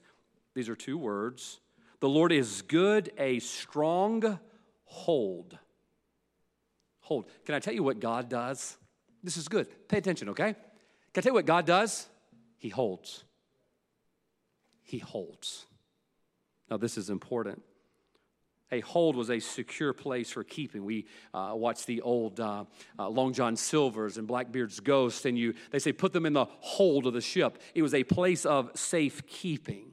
[0.55, 1.61] these are two words
[2.01, 4.39] the Lord is good, a strong
[4.85, 5.59] hold.
[7.01, 7.25] Hold.
[7.47, 8.77] Can I tell you what God does?
[9.23, 9.69] This is good.
[9.89, 10.55] Pay attention, okay?
[10.55, 10.61] Can
[11.17, 12.09] I tell you what God does?
[12.59, 13.25] He holds.
[14.83, 15.67] He holds.
[16.71, 17.63] Now, this is important.
[18.71, 20.85] A hold was a secure place for keeping.
[20.85, 22.65] We uh, watch the old uh,
[22.99, 26.47] uh, Long John Silvers and Blackbeard's Ghost, and you they say put them in the
[26.47, 27.59] hold of the ship.
[27.75, 29.93] It was a place of safekeeping.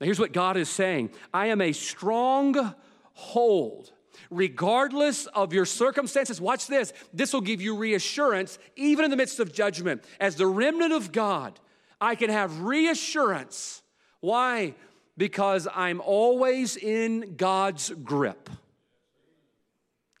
[0.00, 2.74] Now, here's what God is saying: I am a strong
[3.12, 3.92] hold
[4.30, 6.40] regardless of your circumstances.
[6.40, 6.92] Watch this.
[7.12, 10.04] This will give you reassurance even in the midst of judgment.
[10.18, 11.58] As the remnant of God,
[12.00, 13.82] I can have reassurance.
[14.20, 14.74] Why?
[15.16, 18.48] Because I'm always in God's grip.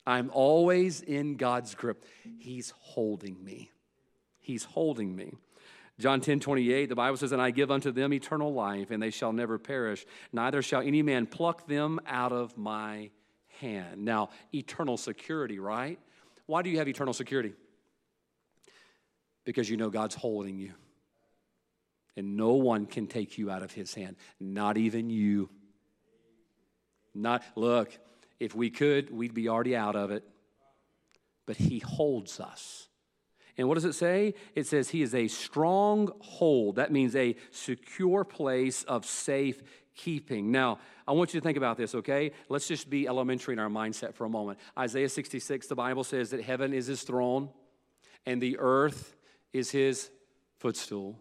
[0.06, 2.04] I'm always in God's grip.
[2.38, 3.70] He's holding me.
[4.40, 5.34] He's holding me.
[6.00, 9.10] John 10 28, the Bible says, And I give unto them eternal life, and they
[9.10, 13.10] shall never perish, neither shall any man pluck them out of my
[13.60, 14.04] hand.
[14.04, 15.98] Now, eternal security, right?
[16.46, 17.52] Why do you have eternal security?
[19.44, 20.72] Because you know God's holding you.
[22.16, 25.48] And no one can take you out of his hand, not even you.
[27.14, 27.96] Not look,
[28.38, 30.24] if we could, we'd be already out of it.
[31.46, 32.88] But he holds us.
[33.56, 34.34] And what does it say?
[34.54, 36.76] It says he is a strong hold.
[36.76, 39.62] That means a secure place of safe
[40.04, 40.50] keeping.
[40.50, 42.32] Now, I want you to think about this, okay?
[42.48, 44.58] Let's just be elementary in our mindset for a moment.
[44.78, 47.50] Isaiah 66, the Bible says that heaven is his throne
[48.26, 49.16] and the earth
[49.52, 50.10] is his
[50.58, 51.18] footstool.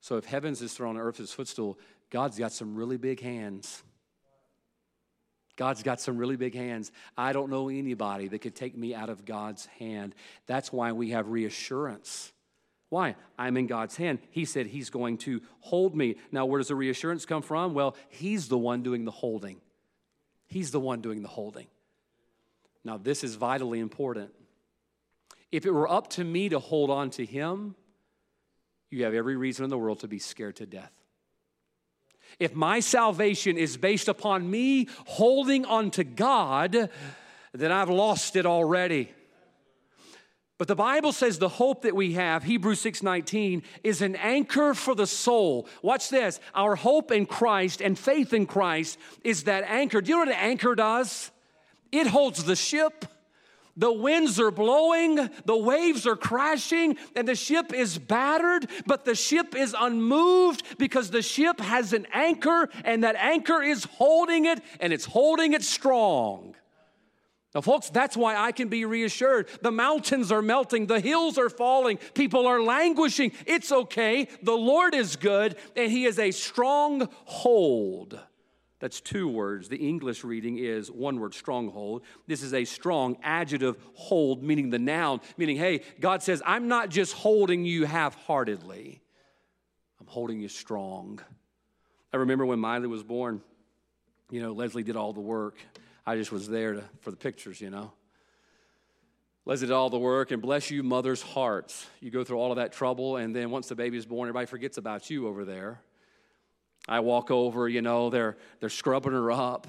[0.00, 1.78] So if heaven's his throne, earth is footstool,
[2.10, 3.82] God's got some really big hands.
[5.56, 6.92] God's got some really big hands.
[7.16, 10.14] I don't know anybody that could take me out of God's hand.
[10.46, 12.32] That's why we have reassurance.
[12.88, 13.16] Why?
[13.38, 14.20] I'm in God's hand.
[14.30, 16.16] He said He's going to hold me.
[16.30, 17.74] Now, where does the reassurance come from?
[17.74, 19.60] Well, He's the one doing the holding.
[20.46, 21.66] He's the one doing the holding.
[22.84, 24.30] Now, this is vitally important.
[25.50, 27.74] If it were up to me to hold on to Him,
[28.90, 30.92] you have every reason in the world to be scared to death.
[32.38, 36.90] If my salvation is based upon me holding on to God,
[37.52, 39.12] then I've lost it already.
[40.58, 44.94] But the Bible says the hope that we have, Hebrews 6:19, is an anchor for
[44.94, 45.68] the soul.
[45.82, 46.40] Watch this.
[46.54, 50.00] Our hope in Christ and faith in Christ is that anchor.
[50.00, 51.30] Do you know what an anchor does?
[51.92, 53.04] It holds the ship.
[53.78, 59.14] The winds are blowing, the waves are crashing, and the ship is battered, but the
[59.14, 64.62] ship is unmoved because the ship has an anchor, and that anchor is holding it,
[64.80, 66.54] and it's holding it strong.
[67.54, 69.48] Now, folks, that's why I can be reassured.
[69.62, 73.32] The mountains are melting, the hills are falling, people are languishing.
[73.46, 74.28] It's okay.
[74.42, 78.20] The Lord is good, and He is a strong hold.
[78.78, 79.70] That's two words.
[79.70, 82.02] The English reading is one word, stronghold.
[82.26, 86.90] This is a strong adjective hold, meaning the noun, meaning, hey, God says, I'm not
[86.90, 89.00] just holding you half heartedly,
[89.98, 91.20] I'm holding you strong.
[92.12, 93.40] I remember when Miley was born,
[94.30, 95.56] you know, Leslie did all the work.
[96.06, 97.92] I just was there to, for the pictures, you know.
[99.44, 101.86] Leslie did all the work, and bless you, mothers' hearts.
[102.00, 104.46] You go through all of that trouble, and then once the baby is born, everybody
[104.46, 105.80] forgets about you over there.
[106.88, 109.66] I walk over, you know, they're, they're scrubbing her up.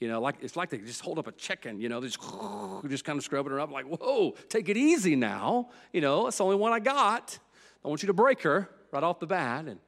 [0.00, 2.20] You know, like it's like they just hold up a chicken, you know, they just,
[2.88, 5.70] just kind of scrubbing her up, like, whoa, take it easy now.
[5.92, 7.38] You know, it's the only one I got.
[7.84, 9.66] I want you to break her right off the bat.
[9.66, 9.80] And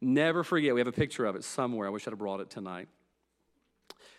[0.00, 1.86] never forget, we have a picture of it somewhere.
[1.86, 2.88] I wish I'd have brought it tonight.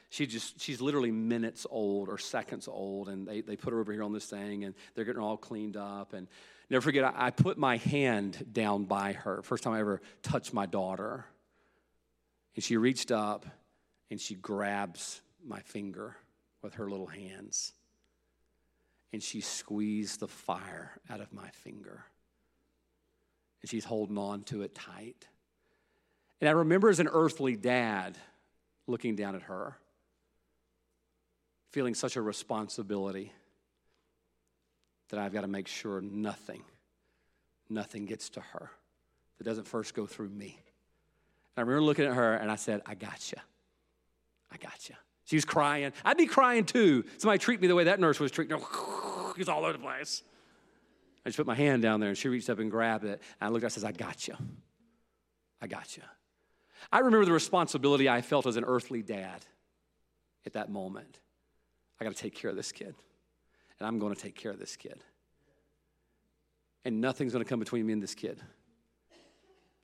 [0.10, 3.92] She just, she's literally minutes old or seconds old, and they, they put her over
[3.92, 6.14] here on this thing, and they're getting her all cleaned up.
[6.14, 6.28] And
[6.70, 9.42] never forget, I, I put my hand down by her.
[9.42, 11.26] First time I ever touched my daughter.
[12.56, 13.46] And she reached up
[14.10, 16.16] and she grabs my finger
[16.64, 17.72] with her little hands.
[19.14, 22.04] And she squeezed the fire out of my finger.
[23.62, 25.28] And she's holding on to it tight.
[26.42, 28.18] And I remember as an earthly dad
[28.88, 29.78] looking down at her,
[31.72, 33.34] feeling such a responsibility
[35.10, 36.64] that I've got to make sure nothing,
[37.70, 38.72] nothing gets to her
[39.38, 40.60] that doesn't first go through me.
[41.56, 43.38] I remember looking at her and I said, I got you.
[44.52, 44.96] I got you.
[45.26, 45.92] She was crying.
[46.06, 47.04] I'd be crying too.
[47.18, 48.66] Somebody treat me the way that nurse was treating her.
[49.36, 50.24] He's all over the place.
[51.26, 53.22] I just put my hand down there and she reached up and grabbed it.
[53.42, 54.36] And I looked at her and says, I got you.
[55.62, 56.04] I got you.
[56.92, 59.46] I remember the responsibility I felt as an earthly dad
[60.46, 61.20] at that moment.
[62.00, 62.96] I got to take care of this kid.
[63.80, 65.00] And I'm going to take care of this kid.
[66.86, 68.42] And nothing's going to come between me and this kid.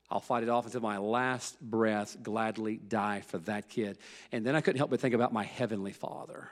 [0.09, 3.97] I'll fight it off until my last breath, gladly die for that kid.
[4.31, 6.49] And then I couldn't help but think about my heavenly father.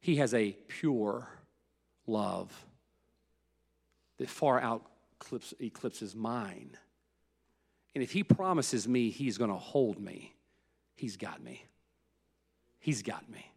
[0.00, 1.28] He has a pure
[2.06, 2.52] love
[4.18, 4.84] that far out
[5.60, 6.70] eclipses mine.
[7.94, 10.34] And if he promises me he's going to hold me,
[10.94, 11.64] he's got me.
[12.78, 13.50] He's got me.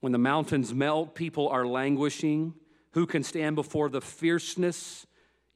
[0.00, 2.54] When the mountains melt, people are languishing.
[2.92, 5.06] Who can stand before the fierceness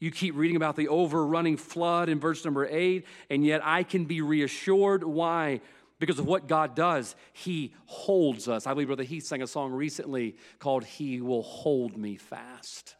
[0.02, 4.04] you keep reading about the overrunning flood in verse number eight, and yet I can
[4.04, 5.04] be reassured.
[5.04, 5.60] Why?
[6.00, 7.14] Because of what God does.
[7.32, 8.66] He holds us.
[8.66, 12.96] I believe Brother Heath sang a song recently called He Will Hold Me Fast.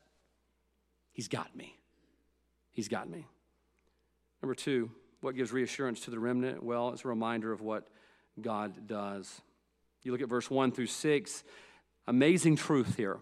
[1.13, 1.77] He's got me.
[2.71, 3.27] He's got me.
[4.41, 4.89] Number two,
[5.23, 6.63] what gives reassurance to the remnant?
[6.63, 7.89] Well, it's a reminder of what
[8.41, 9.41] God does.
[10.03, 11.45] You look at verse 1 through 6,
[12.07, 13.19] amazing truth here.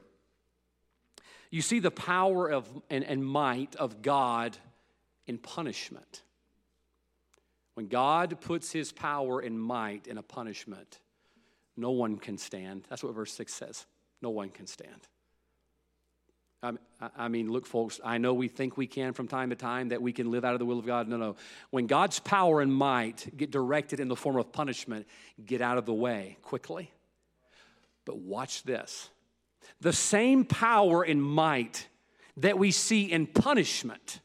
[1.51, 4.57] You see the power of, and, and might of God
[5.27, 6.23] in punishment.
[7.75, 11.01] When God puts his power and might in a punishment,
[11.77, 12.85] no one can stand.
[12.89, 13.87] That's what verse 6 says.
[14.23, 15.09] No one can stand.
[16.63, 20.03] I, mean, look, folks, I know we think we can from time to time that
[20.03, 21.09] we can live out of the will of God.
[21.09, 21.37] No, no.
[21.71, 25.07] When God's power and might get directed in the form of punishment,
[25.45, 26.93] get out of the way quickly.
[28.05, 29.09] But watch this
[29.81, 31.87] the same power and might
[32.37, 34.21] that we see in punishment.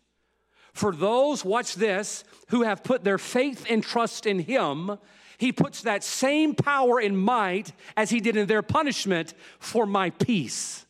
[0.73, 4.97] For those, watch this, who have put their faith and trust in Him,
[5.37, 10.09] He puts that same power and might as He did in their punishment for my
[10.09, 10.84] peace.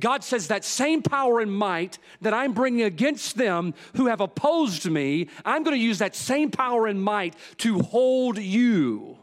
[0.00, 4.90] God says that same power and might that I'm bringing against them who have opposed
[4.90, 9.18] me, I'm going to use that same power and might to hold you.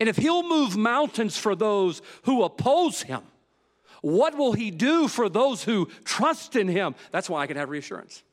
[0.00, 3.22] And if He'll move mountains for those who oppose Him,
[4.02, 6.94] what will He do for those who trust in Him?
[7.12, 8.24] That's why I can have reassurance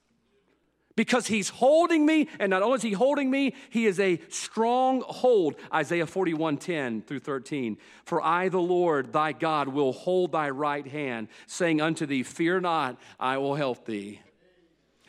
[0.97, 5.01] because he's holding me and not only is he holding me he is a strong
[5.07, 10.49] hold isaiah 41 10 through 13 for i the lord thy god will hold thy
[10.49, 14.19] right hand saying unto thee fear not i will help thee.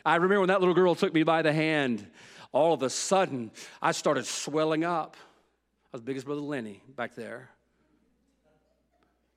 [0.05, 2.07] I remember when that little girl took me by the hand
[2.53, 5.17] all of a sudden i started swelling up.
[5.91, 7.49] I was big as brother lenny back there.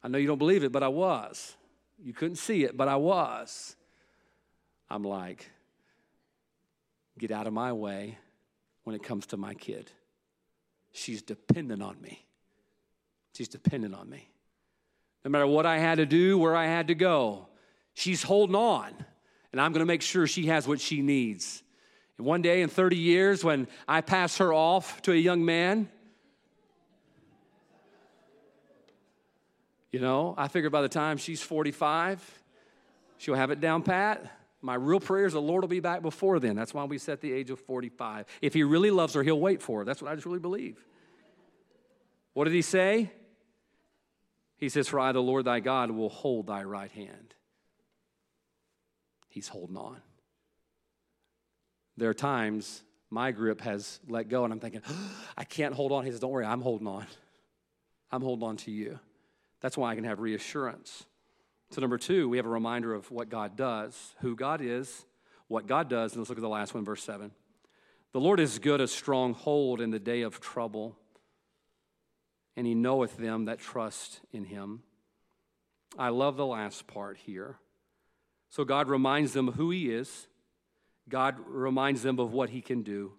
[0.04, 1.56] I know you don't believe it but i was.
[1.98, 3.74] You couldn't see it but i was.
[4.90, 5.50] I'm like
[7.22, 8.18] get out of my way
[8.82, 9.88] when it comes to my kid.
[10.90, 12.26] She's dependent on me.
[13.32, 14.28] She's dependent on me.
[15.24, 17.46] No matter what I had to do, where I had to go,
[17.94, 18.92] she's holding on.
[19.52, 21.62] And I'm going to make sure she has what she needs.
[22.18, 25.88] And one day in 30 years, when I pass her off to a young man,
[29.92, 32.42] you know, I figure by the time she's 45,
[33.18, 34.28] she'll have it down pat.
[34.62, 36.54] My real prayer is the Lord will be back before then.
[36.54, 38.26] That's why we set the age of 45.
[38.40, 39.84] If He really loves her, He'll wait for her.
[39.84, 40.78] That's what I just really believe.
[42.32, 43.10] What did He say?
[44.56, 47.34] He says, For I, the Lord thy God, will hold thy right hand.
[49.28, 49.96] He's holding on.
[51.96, 55.90] There are times my grip has let go, and I'm thinking, oh, I can't hold
[55.90, 56.04] on.
[56.04, 57.06] He says, Don't worry, I'm holding on.
[58.12, 59.00] I'm holding on to you.
[59.60, 61.04] That's why I can have reassurance.
[61.72, 65.06] So, number two, we have a reminder of what God does, who God is,
[65.48, 66.12] what God does.
[66.12, 67.30] And let's look at the last one, verse 7.
[68.12, 70.98] The Lord is good, a stronghold in the day of trouble,
[72.58, 74.82] and he knoweth them that trust in him.
[75.98, 77.56] I love the last part here.
[78.50, 80.26] So, God reminds them who he is,
[81.08, 83.12] God reminds them of what he can do.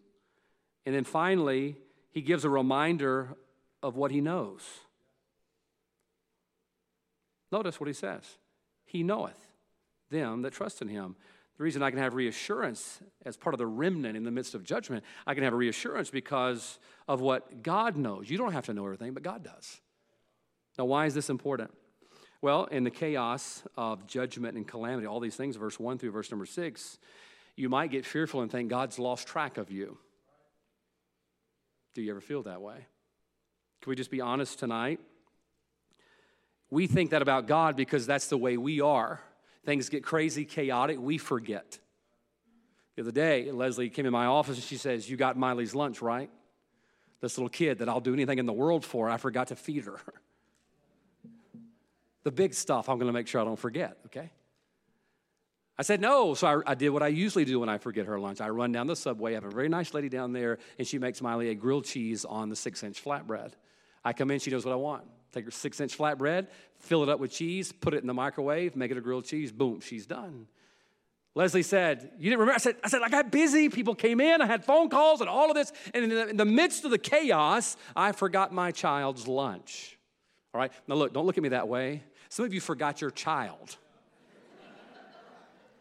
[0.86, 1.76] And then finally,
[2.12, 3.36] he gives a reminder
[3.82, 4.62] of what he knows.
[7.52, 8.38] Notice what he says
[8.94, 9.48] he knoweth
[10.12, 11.16] them that trust in him.
[11.58, 14.64] The reason I can have reassurance as part of the remnant in the midst of
[14.64, 18.30] judgment, I can have a reassurance because of what God knows.
[18.30, 19.82] You don't have to know everything, but God does.
[20.78, 21.72] Now, why is this important?
[22.42, 26.30] Well, in the chaos of judgment and calamity, all these things, verse 1 through verse
[26.30, 26.98] number 6,
[27.56, 29.98] you might get fearful and think God's lost track of you.
[31.96, 32.86] Do you ever feel that way?
[33.82, 35.00] Can we just be honest tonight?
[36.74, 39.22] We think that about God because that's the way we are.
[39.64, 41.78] Things get crazy, chaotic, we forget.
[42.96, 46.02] The other day, Leslie came in my office and she says, You got Miley's lunch,
[46.02, 46.32] right?
[47.22, 49.84] This little kid that I'll do anything in the world for, I forgot to feed
[49.84, 50.00] her.
[52.24, 54.32] the big stuff, I'm gonna make sure I don't forget, okay?
[55.78, 58.20] I said no, so I, I, did what I usually do when I forget her
[58.20, 58.42] lunch.
[58.42, 60.98] I run down the subway, I have a very nice lady down there, and she
[60.98, 63.52] makes Miley a grilled cheese on the six inch flatbread.
[64.04, 65.04] I come in, she knows what I want.
[65.34, 68.76] Take her six inch flatbread, fill it up with cheese, put it in the microwave,
[68.76, 70.48] make it a grilled cheese, boom, she's done.
[71.36, 72.54] Leslie said, You didn't remember?
[72.54, 73.68] I said, I said, I got busy.
[73.70, 74.42] People came in.
[74.42, 75.74] I had phone calls and all of this.
[75.94, 79.98] And in the, in the midst of the chaos, I forgot my child's lunch.
[80.54, 80.72] All right?
[80.88, 82.04] Now, look, don't look at me that way.
[82.30, 83.78] Some of you forgot your child.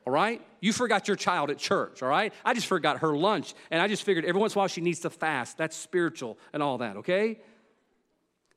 [0.06, 0.40] All right?
[0.60, 2.32] You forgot your child at church, all right?
[2.44, 3.54] I just forgot her lunch.
[3.70, 5.58] And I just figured every once in a while she needs to fast.
[5.58, 7.38] That's spiritual and all that, okay?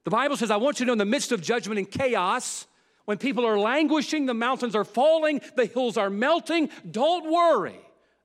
[0.05, 2.67] The Bible says, I want you to know in the midst of judgment and chaos,
[3.05, 7.79] when people are languishing, the mountains are falling, the hills are melting, don't worry.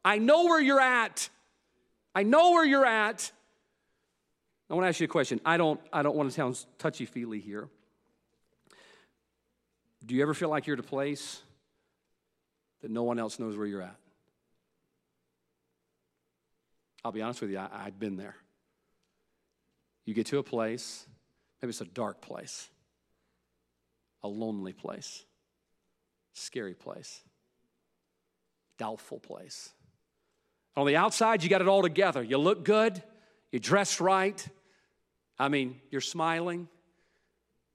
[0.04, 1.28] I know where you're at.
[2.14, 3.32] I know where you're at.
[4.68, 5.40] I want to ask you a question.
[5.44, 7.68] I don't, I don't want to sound touchy feely here.
[10.04, 11.42] Do you ever feel like you're at a place
[12.82, 13.96] that no one else knows where you're at?
[17.04, 18.36] I'll be honest with you, I, I've been there.
[20.04, 21.06] You get to a place
[21.61, 22.68] Maybe it's a dark place,
[24.23, 25.25] a lonely place,
[26.33, 27.20] scary place,
[28.79, 29.70] doubtful place.
[30.77, 32.23] On the outside, you got it all together.
[32.23, 33.02] You look good,
[33.52, 34.46] you dress right.
[35.38, 36.69] I mean, you're smiling.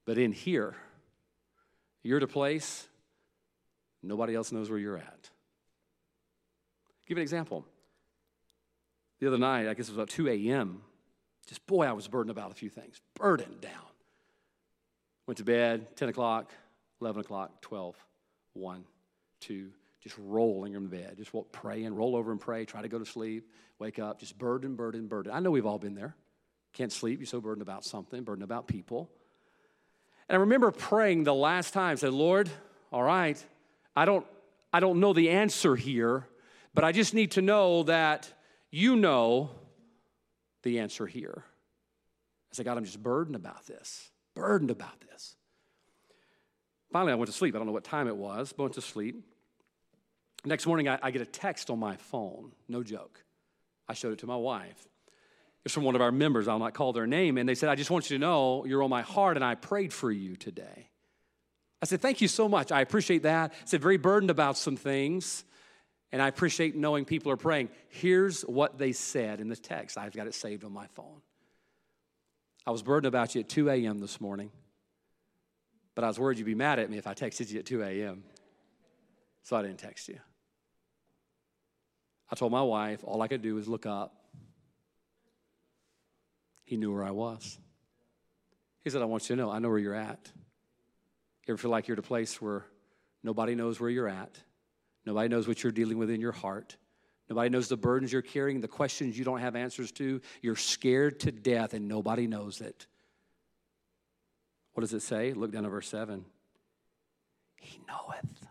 [0.06, 0.76] But in here,
[2.04, 2.88] you're at a place
[4.06, 5.30] nobody else knows where you're at.
[7.08, 7.66] give you an example.
[9.20, 10.82] The other night, I guess it was about 2 a.m.,
[11.48, 13.00] just, boy, I was burdened about a few things.
[13.16, 13.72] Burdened down.
[15.28, 16.52] Went to bed, 10 o'clock,
[17.02, 17.96] 11 o'clock, 12,
[18.54, 18.84] 1,
[19.42, 19.72] 2,
[20.02, 21.18] just rolling in bed.
[21.18, 24.38] Just pray and roll over and pray, try to go to sleep, wake up, just
[24.38, 25.32] burden, burden, burden.
[25.34, 26.16] I know we've all been there.
[26.74, 29.10] Can't sleep, you're so burdened about something, burdened about people.
[30.28, 32.50] And I remember praying the last time, said, Lord,
[32.92, 33.44] all right?
[33.96, 34.26] I don't,
[34.74, 36.28] I don't know the answer here,
[36.74, 38.32] but I just need to know that
[38.72, 39.52] you know
[40.66, 41.44] the answer here.
[42.52, 45.38] I said, God, I'm just burdened about this, burdened about this.
[46.92, 47.56] Finally, I went to sleep.
[47.56, 49.24] I don't know what time it was, but went to sleep.
[50.44, 53.24] Next morning, I, I get a text on my phone, no joke.
[53.88, 54.88] I showed it to my wife.
[55.64, 56.48] It's from one of our members.
[56.48, 57.38] I'll not call their name.
[57.38, 59.56] And they said, I just want you to know you're on my heart, and I
[59.56, 60.90] prayed for you today.
[61.82, 62.72] I said, Thank you so much.
[62.72, 63.52] I appreciate that.
[63.52, 65.44] I said, Very burdened about some things,
[66.16, 67.68] and I appreciate knowing people are praying.
[67.90, 69.98] Here's what they said in the text.
[69.98, 71.20] I've got it saved on my phone.
[72.66, 74.00] I was burdened about you at 2 a.m.
[74.00, 74.50] this morning,
[75.94, 77.84] but I was worried you'd be mad at me if I texted you at 2
[77.84, 78.24] a.m.
[79.44, 80.18] So I didn't text you.
[82.32, 84.16] I told my wife all I could do was look up.
[86.64, 87.60] He knew where I was.
[88.86, 90.32] He said, I want you to know, I know where you're at.
[91.46, 92.64] You ever feel like you're at a place where
[93.22, 94.40] nobody knows where you're at?
[95.06, 96.78] Nobody knows what you're dealing with in your heart.
[97.30, 100.22] Nobody knows the burdens you're carrying, the questions you don't have answers to.
[100.42, 102.86] You're scared to death and nobody knows it.
[104.74, 105.34] What does it say?
[105.34, 106.26] Look down at verse 7.
[107.56, 108.46] He knoweth.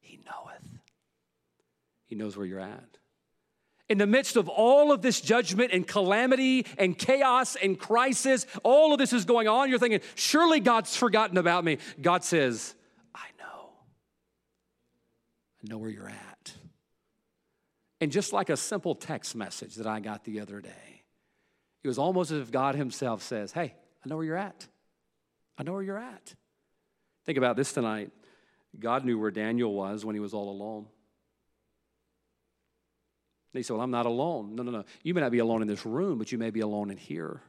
[0.00, 0.68] He knoweth.
[2.06, 2.98] He knows where you're at.
[3.88, 8.92] In the midst of all of this judgment and calamity and chaos and crisis, all
[8.92, 9.68] of this is going on.
[9.68, 11.78] You're thinking, surely God's forgotten about me.
[12.00, 12.74] God says.
[15.62, 16.52] Know where you're at.
[18.00, 21.04] And just like a simple text message that I got the other day,
[21.84, 24.66] it was almost as if God Himself says, Hey, I know where you're at.
[25.56, 26.34] I know where you're at.
[27.24, 28.10] Think about this tonight.
[28.78, 30.86] God knew where Daniel was when he was all alone.
[33.52, 34.56] They said, Well, I'm not alone.
[34.56, 34.84] No, no, no.
[35.04, 37.40] You may not be alone in this room, but you may be alone in here.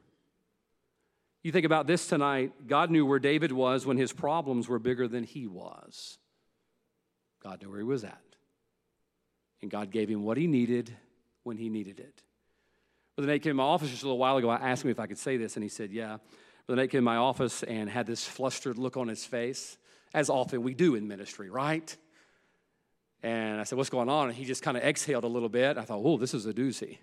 [1.42, 2.68] You think about this tonight.
[2.68, 6.18] God knew where David was when his problems were bigger than he was.
[7.44, 8.22] God knew where he was at.
[9.62, 10.96] And God gave him what he needed
[11.44, 12.22] when he needed it.
[13.16, 14.50] Brother Nate came in my office just a little while ago.
[14.50, 16.18] I asked him if I could say this, and he said, Yeah.
[16.66, 19.78] Brother Nate came in my office and had this flustered look on his face,
[20.14, 21.96] as often we do in ministry, right?
[23.22, 24.30] And I said, What's going on?
[24.30, 25.78] And he just kind of exhaled a little bit.
[25.78, 26.98] I thought, Oh, this is a doozy.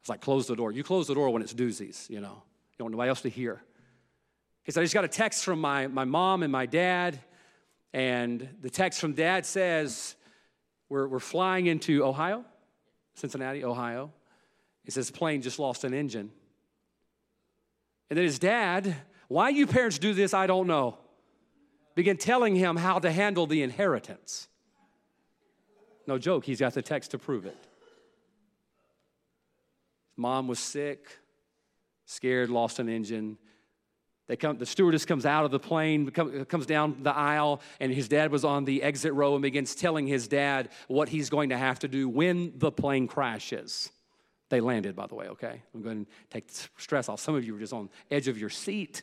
[0.00, 0.72] It's like, Close the door.
[0.72, 2.42] You close the door when it's doozies, you know.
[2.72, 3.62] You don't want nobody else to hear.
[4.64, 7.18] He said, I just got a text from my, my mom and my dad.
[7.94, 10.16] And the text from dad says,
[10.88, 12.44] We're, we're flying into Ohio,
[13.14, 14.12] Cincinnati, Ohio.
[14.82, 16.32] He says, Plane just lost an engine.
[18.10, 18.96] And then his dad,
[19.28, 20.98] why you parents do this, I don't know,
[21.94, 24.48] began telling him how to handle the inheritance.
[26.08, 27.56] No joke, he's got the text to prove it.
[30.16, 31.18] Mom was sick,
[32.06, 33.38] scared, lost an engine.
[34.26, 38.08] They come, the stewardess comes out of the plane, comes down the aisle, and his
[38.08, 41.58] dad was on the exit row and begins telling his dad what he's going to
[41.58, 43.90] have to do when the plane crashes.
[44.48, 45.62] They landed, by the way, okay?
[45.74, 47.20] I'm going to take the stress off.
[47.20, 49.02] Some of you were just on edge of your seat.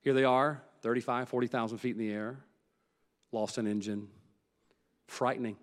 [0.00, 2.38] Here they are, 35, 40,000 feet in the air,
[3.32, 4.08] lost an engine,
[5.06, 5.56] frightening.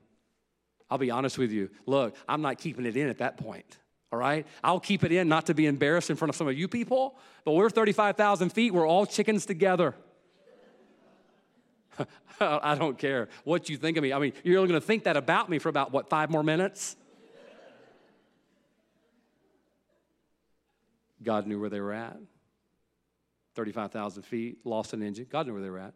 [0.89, 1.71] I'll be honest with you.
[1.87, 3.79] Look, I'm not keeping it in at that point.
[4.13, 4.45] All right?
[4.63, 7.15] I'll keep it in not to be embarrassed in front of some of you people,
[7.45, 8.71] but we're 35,000 feet.
[8.71, 9.95] We're all chickens together.
[12.39, 14.13] I don't care what you think of me.
[14.13, 16.43] I mean, you're only going to think that about me for about, what, five more
[16.43, 16.95] minutes?
[21.23, 22.17] God knew where they were at.
[23.55, 25.25] 35,000 feet, lost an engine.
[25.27, 25.95] God knew where they were at.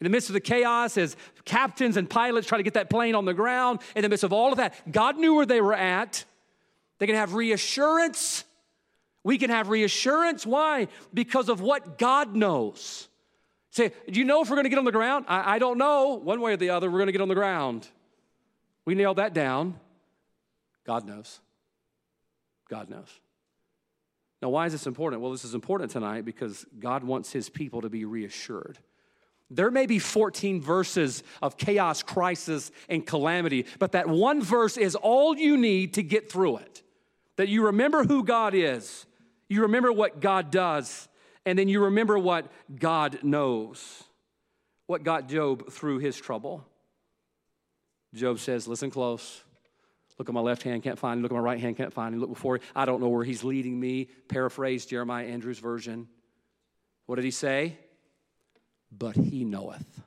[0.00, 3.16] In the midst of the chaos, as captains and pilots try to get that plane
[3.16, 5.74] on the ground, in the midst of all of that, God knew where they were
[5.74, 6.24] at.
[6.98, 8.44] They can have reassurance.
[9.24, 10.46] We can have reassurance.
[10.46, 10.88] Why?
[11.12, 13.08] Because of what God knows.
[13.70, 15.26] Say, do you know if we're going to get on the ground?
[15.28, 16.14] I, I don't know.
[16.14, 17.86] One way or the other, we're going to get on the ground.
[18.84, 19.78] We nailed that down.
[20.86, 21.40] God knows.
[22.70, 23.08] God knows.
[24.40, 25.22] Now, why is this important?
[25.22, 28.78] Well, this is important tonight because God wants his people to be reassured.
[29.50, 34.94] There may be 14 verses of chaos, crisis, and calamity, but that one verse is
[34.94, 36.82] all you need to get through it.
[37.36, 39.06] That you remember who God is,
[39.48, 41.08] you remember what God does,
[41.44, 44.02] and then you remember what God knows.
[44.86, 46.64] What got Job through his trouble?
[48.14, 49.42] Job says, Listen close.
[50.18, 51.22] Look at my left hand, can't find him.
[51.22, 52.20] Look at my right hand, can't find him.
[52.20, 54.08] Look before, I don't know where he's leading me.
[54.28, 56.08] Paraphrase Jeremiah Andrews' version.
[57.04, 57.76] What did he say?
[58.90, 60.02] but he knoweth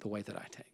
[0.00, 0.67] the way that I take.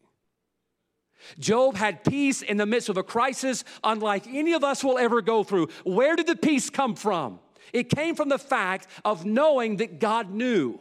[1.39, 5.23] Job had peace in the midst of a crisis unlike any of us will ever
[5.23, 5.69] go through.
[5.85, 7.41] Where did the peace come from?
[7.73, 10.79] It came from the fact of knowing that God knew.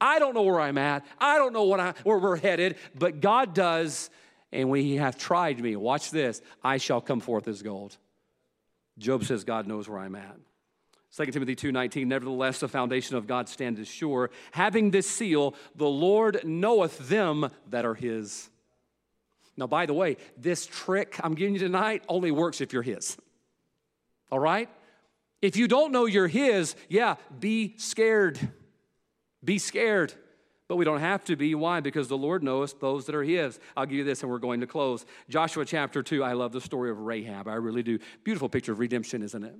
[0.00, 1.06] I don't know where I'm at.
[1.18, 4.10] I don't know what I, where we're headed, but God does.
[4.52, 7.96] And when he hath tried me, watch this, I shall come forth as gold.
[8.98, 10.36] Job says, God knows where I'm at.
[11.16, 16.40] 2 Timothy 2:19 Nevertheless the foundation of God standeth sure having this seal the Lord
[16.44, 18.50] knoweth them that are his.
[19.56, 23.16] Now by the way this trick I'm giving you tonight only works if you're his.
[24.30, 24.68] All right?
[25.42, 28.38] If you don't know you're his, yeah, be scared.
[29.44, 30.12] Be scared.
[30.68, 31.54] But we don't have to be.
[31.54, 31.80] Why?
[31.80, 33.60] Because the Lord knows those that are His.
[33.76, 35.06] I'll give you this and we're going to close.
[35.28, 37.46] Joshua chapter 2, I love the story of Rahab.
[37.46, 37.98] I really do.
[38.24, 39.54] Beautiful picture of redemption, isn't it?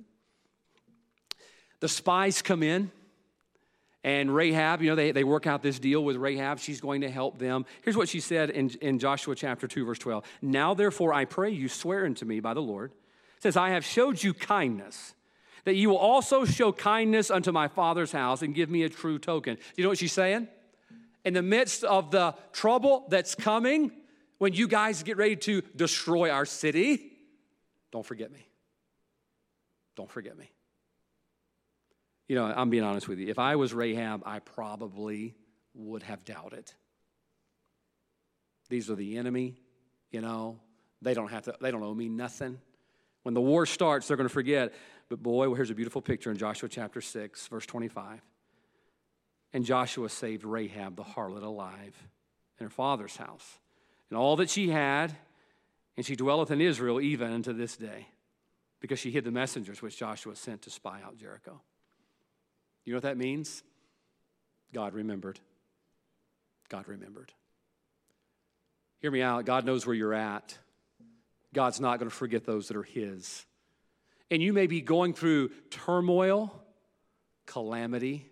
[1.79, 2.91] The spies come in,
[4.07, 6.59] and Rahab, you know, they, they work out this deal with Rahab.
[6.59, 7.65] She's going to help them.
[7.81, 10.23] Here's what she said in, in Joshua chapter 2, verse 12.
[10.41, 12.93] Now, therefore, I pray you, swear unto me by the Lord.
[13.39, 15.13] Says, I have showed you kindness,
[15.65, 19.19] that you will also show kindness unto my father's house and give me a true
[19.19, 19.57] token.
[19.75, 20.47] You know what she's saying?
[21.25, 23.91] In the midst of the trouble that's coming,
[24.37, 27.11] when you guys get ready to destroy our city,
[27.91, 28.47] don't forget me.
[29.97, 30.49] Don't forget me.
[32.27, 33.27] You know, I'm being honest with you.
[33.27, 35.35] If I was Rahab, I probably
[35.73, 36.71] would have doubted.
[38.69, 39.55] These are the enemy,
[40.11, 40.59] you know.
[41.01, 42.59] They don't have to, they don't owe me nothing.
[43.23, 44.73] When the war starts, they're going to forget.
[45.09, 48.21] But boy, well, here's a beautiful picture in Joshua chapter 6, verse 25.
[49.53, 51.95] And Joshua saved Rahab the harlot alive
[52.59, 53.59] in her father's house,
[54.09, 55.15] and all that she had,
[55.95, 58.07] and she dwelleth in Israel even unto this day,
[58.79, 61.61] because she hid the messengers which Joshua sent to spy out Jericho.
[62.87, 63.63] You know what that means?
[64.73, 65.41] God remembered.
[66.69, 67.33] God remembered.
[69.01, 69.43] Hear me out.
[69.43, 70.57] God knows where you're at.
[71.53, 73.45] God's not going to forget those that are His.
[74.31, 76.63] And you may be going through turmoil,
[77.45, 78.25] calamity,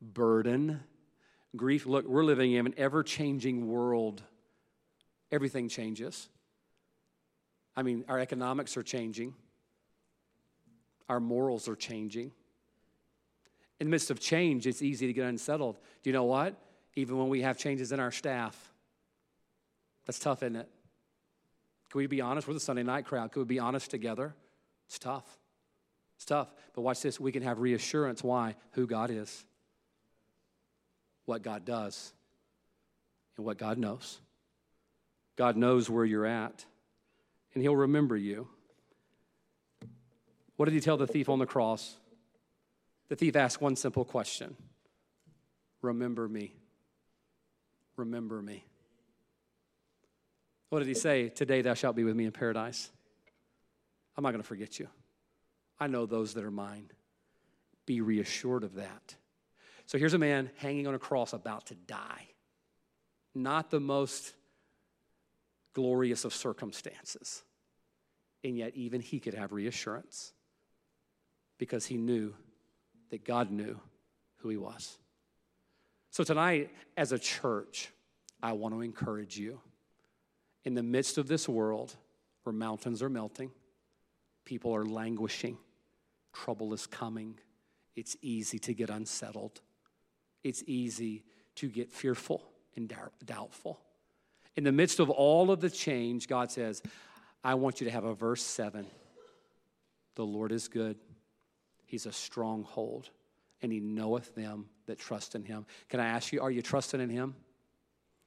[0.00, 0.80] burden,
[1.54, 1.84] grief.
[1.84, 4.22] Look, we're living in an ever changing world.
[5.30, 6.30] Everything changes.
[7.76, 9.34] I mean, our economics are changing,
[11.06, 12.32] our morals are changing.
[13.80, 15.78] In the midst of change, it's easy to get unsettled.
[16.02, 16.54] Do you know what?
[16.96, 18.72] Even when we have changes in our staff,
[20.06, 20.68] that's tough, isn't it?
[21.90, 22.46] Can we be honest?
[22.46, 23.32] We're the Sunday night crowd.
[23.32, 24.34] Can we be honest together?
[24.86, 25.24] It's tough.
[26.16, 26.52] It's tough.
[26.74, 27.18] But watch this.
[27.18, 28.22] We can have reassurance.
[28.22, 28.54] Why?
[28.72, 29.44] Who God is,
[31.24, 32.12] what God does,
[33.36, 34.20] and what God knows.
[35.36, 36.66] God knows where you're at,
[37.54, 38.48] and He'll remember you.
[40.56, 41.96] What did He tell the thief on the cross?
[43.10, 44.56] The thief asked one simple question
[45.82, 46.54] Remember me.
[47.96, 48.64] Remember me.
[50.70, 51.28] What did he say?
[51.28, 52.90] Today thou shalt be with me in paradise.
[54.16, 54.88] I'm not going to forget you.
[55.78, 56.90] I know those that are mine.
[57.84, 59.16] Be reassured of that.
[59.86, 62.28] So here's a man hanging on a cross about to die.
[63.34, 64.34] Not the most
[65.72, 67.42] glorious of circumstances.
[68.44, 70.32] And yet, even he could have reassurance
[71.58, 72.34] because he knew
[73.10, 73.78] that God knew
[74.36, 74.98] who he was.
[76.10, 77.90] So, tonight, as a church,
[78.42, 79.60] I want to encourage you.
[80.64, 81.94] In the midst of this world
[82.42, 83.50] where mountains are melting,
[84.44, 85.56] people are languishing,
[86.32, 87.38] trouble is coming,
[87.96, 89.60] it's easy to get unsettled,
[90.42, 91.24] it's easy
[91.56, 92.42] to get fearful
[92.76, 92.92] and
[93.24, 93.80] doubtful.
[94.56, 96.82] In the midst of all of the change, God says,
[97.42, 98.86] I want you to have a verse 7.
[100.16, 100.98] The Lord is good
[101.90, 103.10] He's a stronghold,
[103.62, 105.66] and he knoweth them that trust in him.
[105.88, 107.34] Can I ask you, are you trusting in him?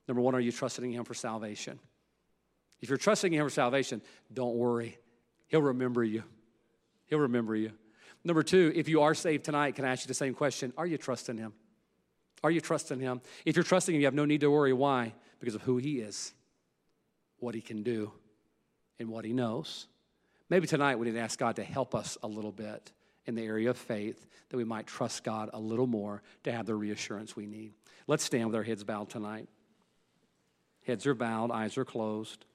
[0.06, 1.80] Number one, are you trusting in him for salvation?
[2.82, 4.02] If you're trusting in him for salvation,
[4.34, 4.98] don't worry.
[5.48, 6.24] He'll remember you.
[7.06, 7.72] He'll remember you.
[8.26, 10.74] Number two, if you are saved tonight, can I ask you the same question?
[10.78, 11.54] Are you trusting him?
[12.44, 13.22] Are you trusting him?
[13.46, 14.74] If you're trusting him, you have no need to worry.
[14.74, 15.14] Why?
[15.40, 16.34] Because of who he is,
[17.40, 18.12] what he can do,
[19.00, 19.88] and what he knows.
[20.50, 22.92] Maybe tonight we need to ask God to help us a little bit
[23.26, 26.66] in the area of faith that we might trust God a little more to have
[26.66, 27.74] the reassurance we need.
[28.08, 29.48] Let's stand with our heads bowed tonight.
[30.86, 32.46] Heads are bowed, eyes are closed.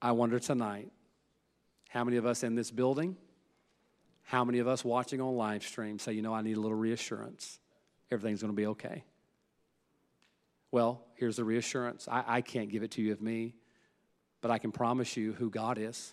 [0.00, 0.90] I wonder tonight
[1.88, 3.16] how many of us in this building,
[4.24, 6.76] how many of us watching on live stream say, you know, I need a little
[6.76, 7.60] reassurance.
[8.10, 9.04] Everything's going to be okay.
[10.72, 12.08] Well, here's the reassurance.
[12.10, 13.54] I, I can't give it to you of me.
[14.42, 16.12] But I can promise you who God is.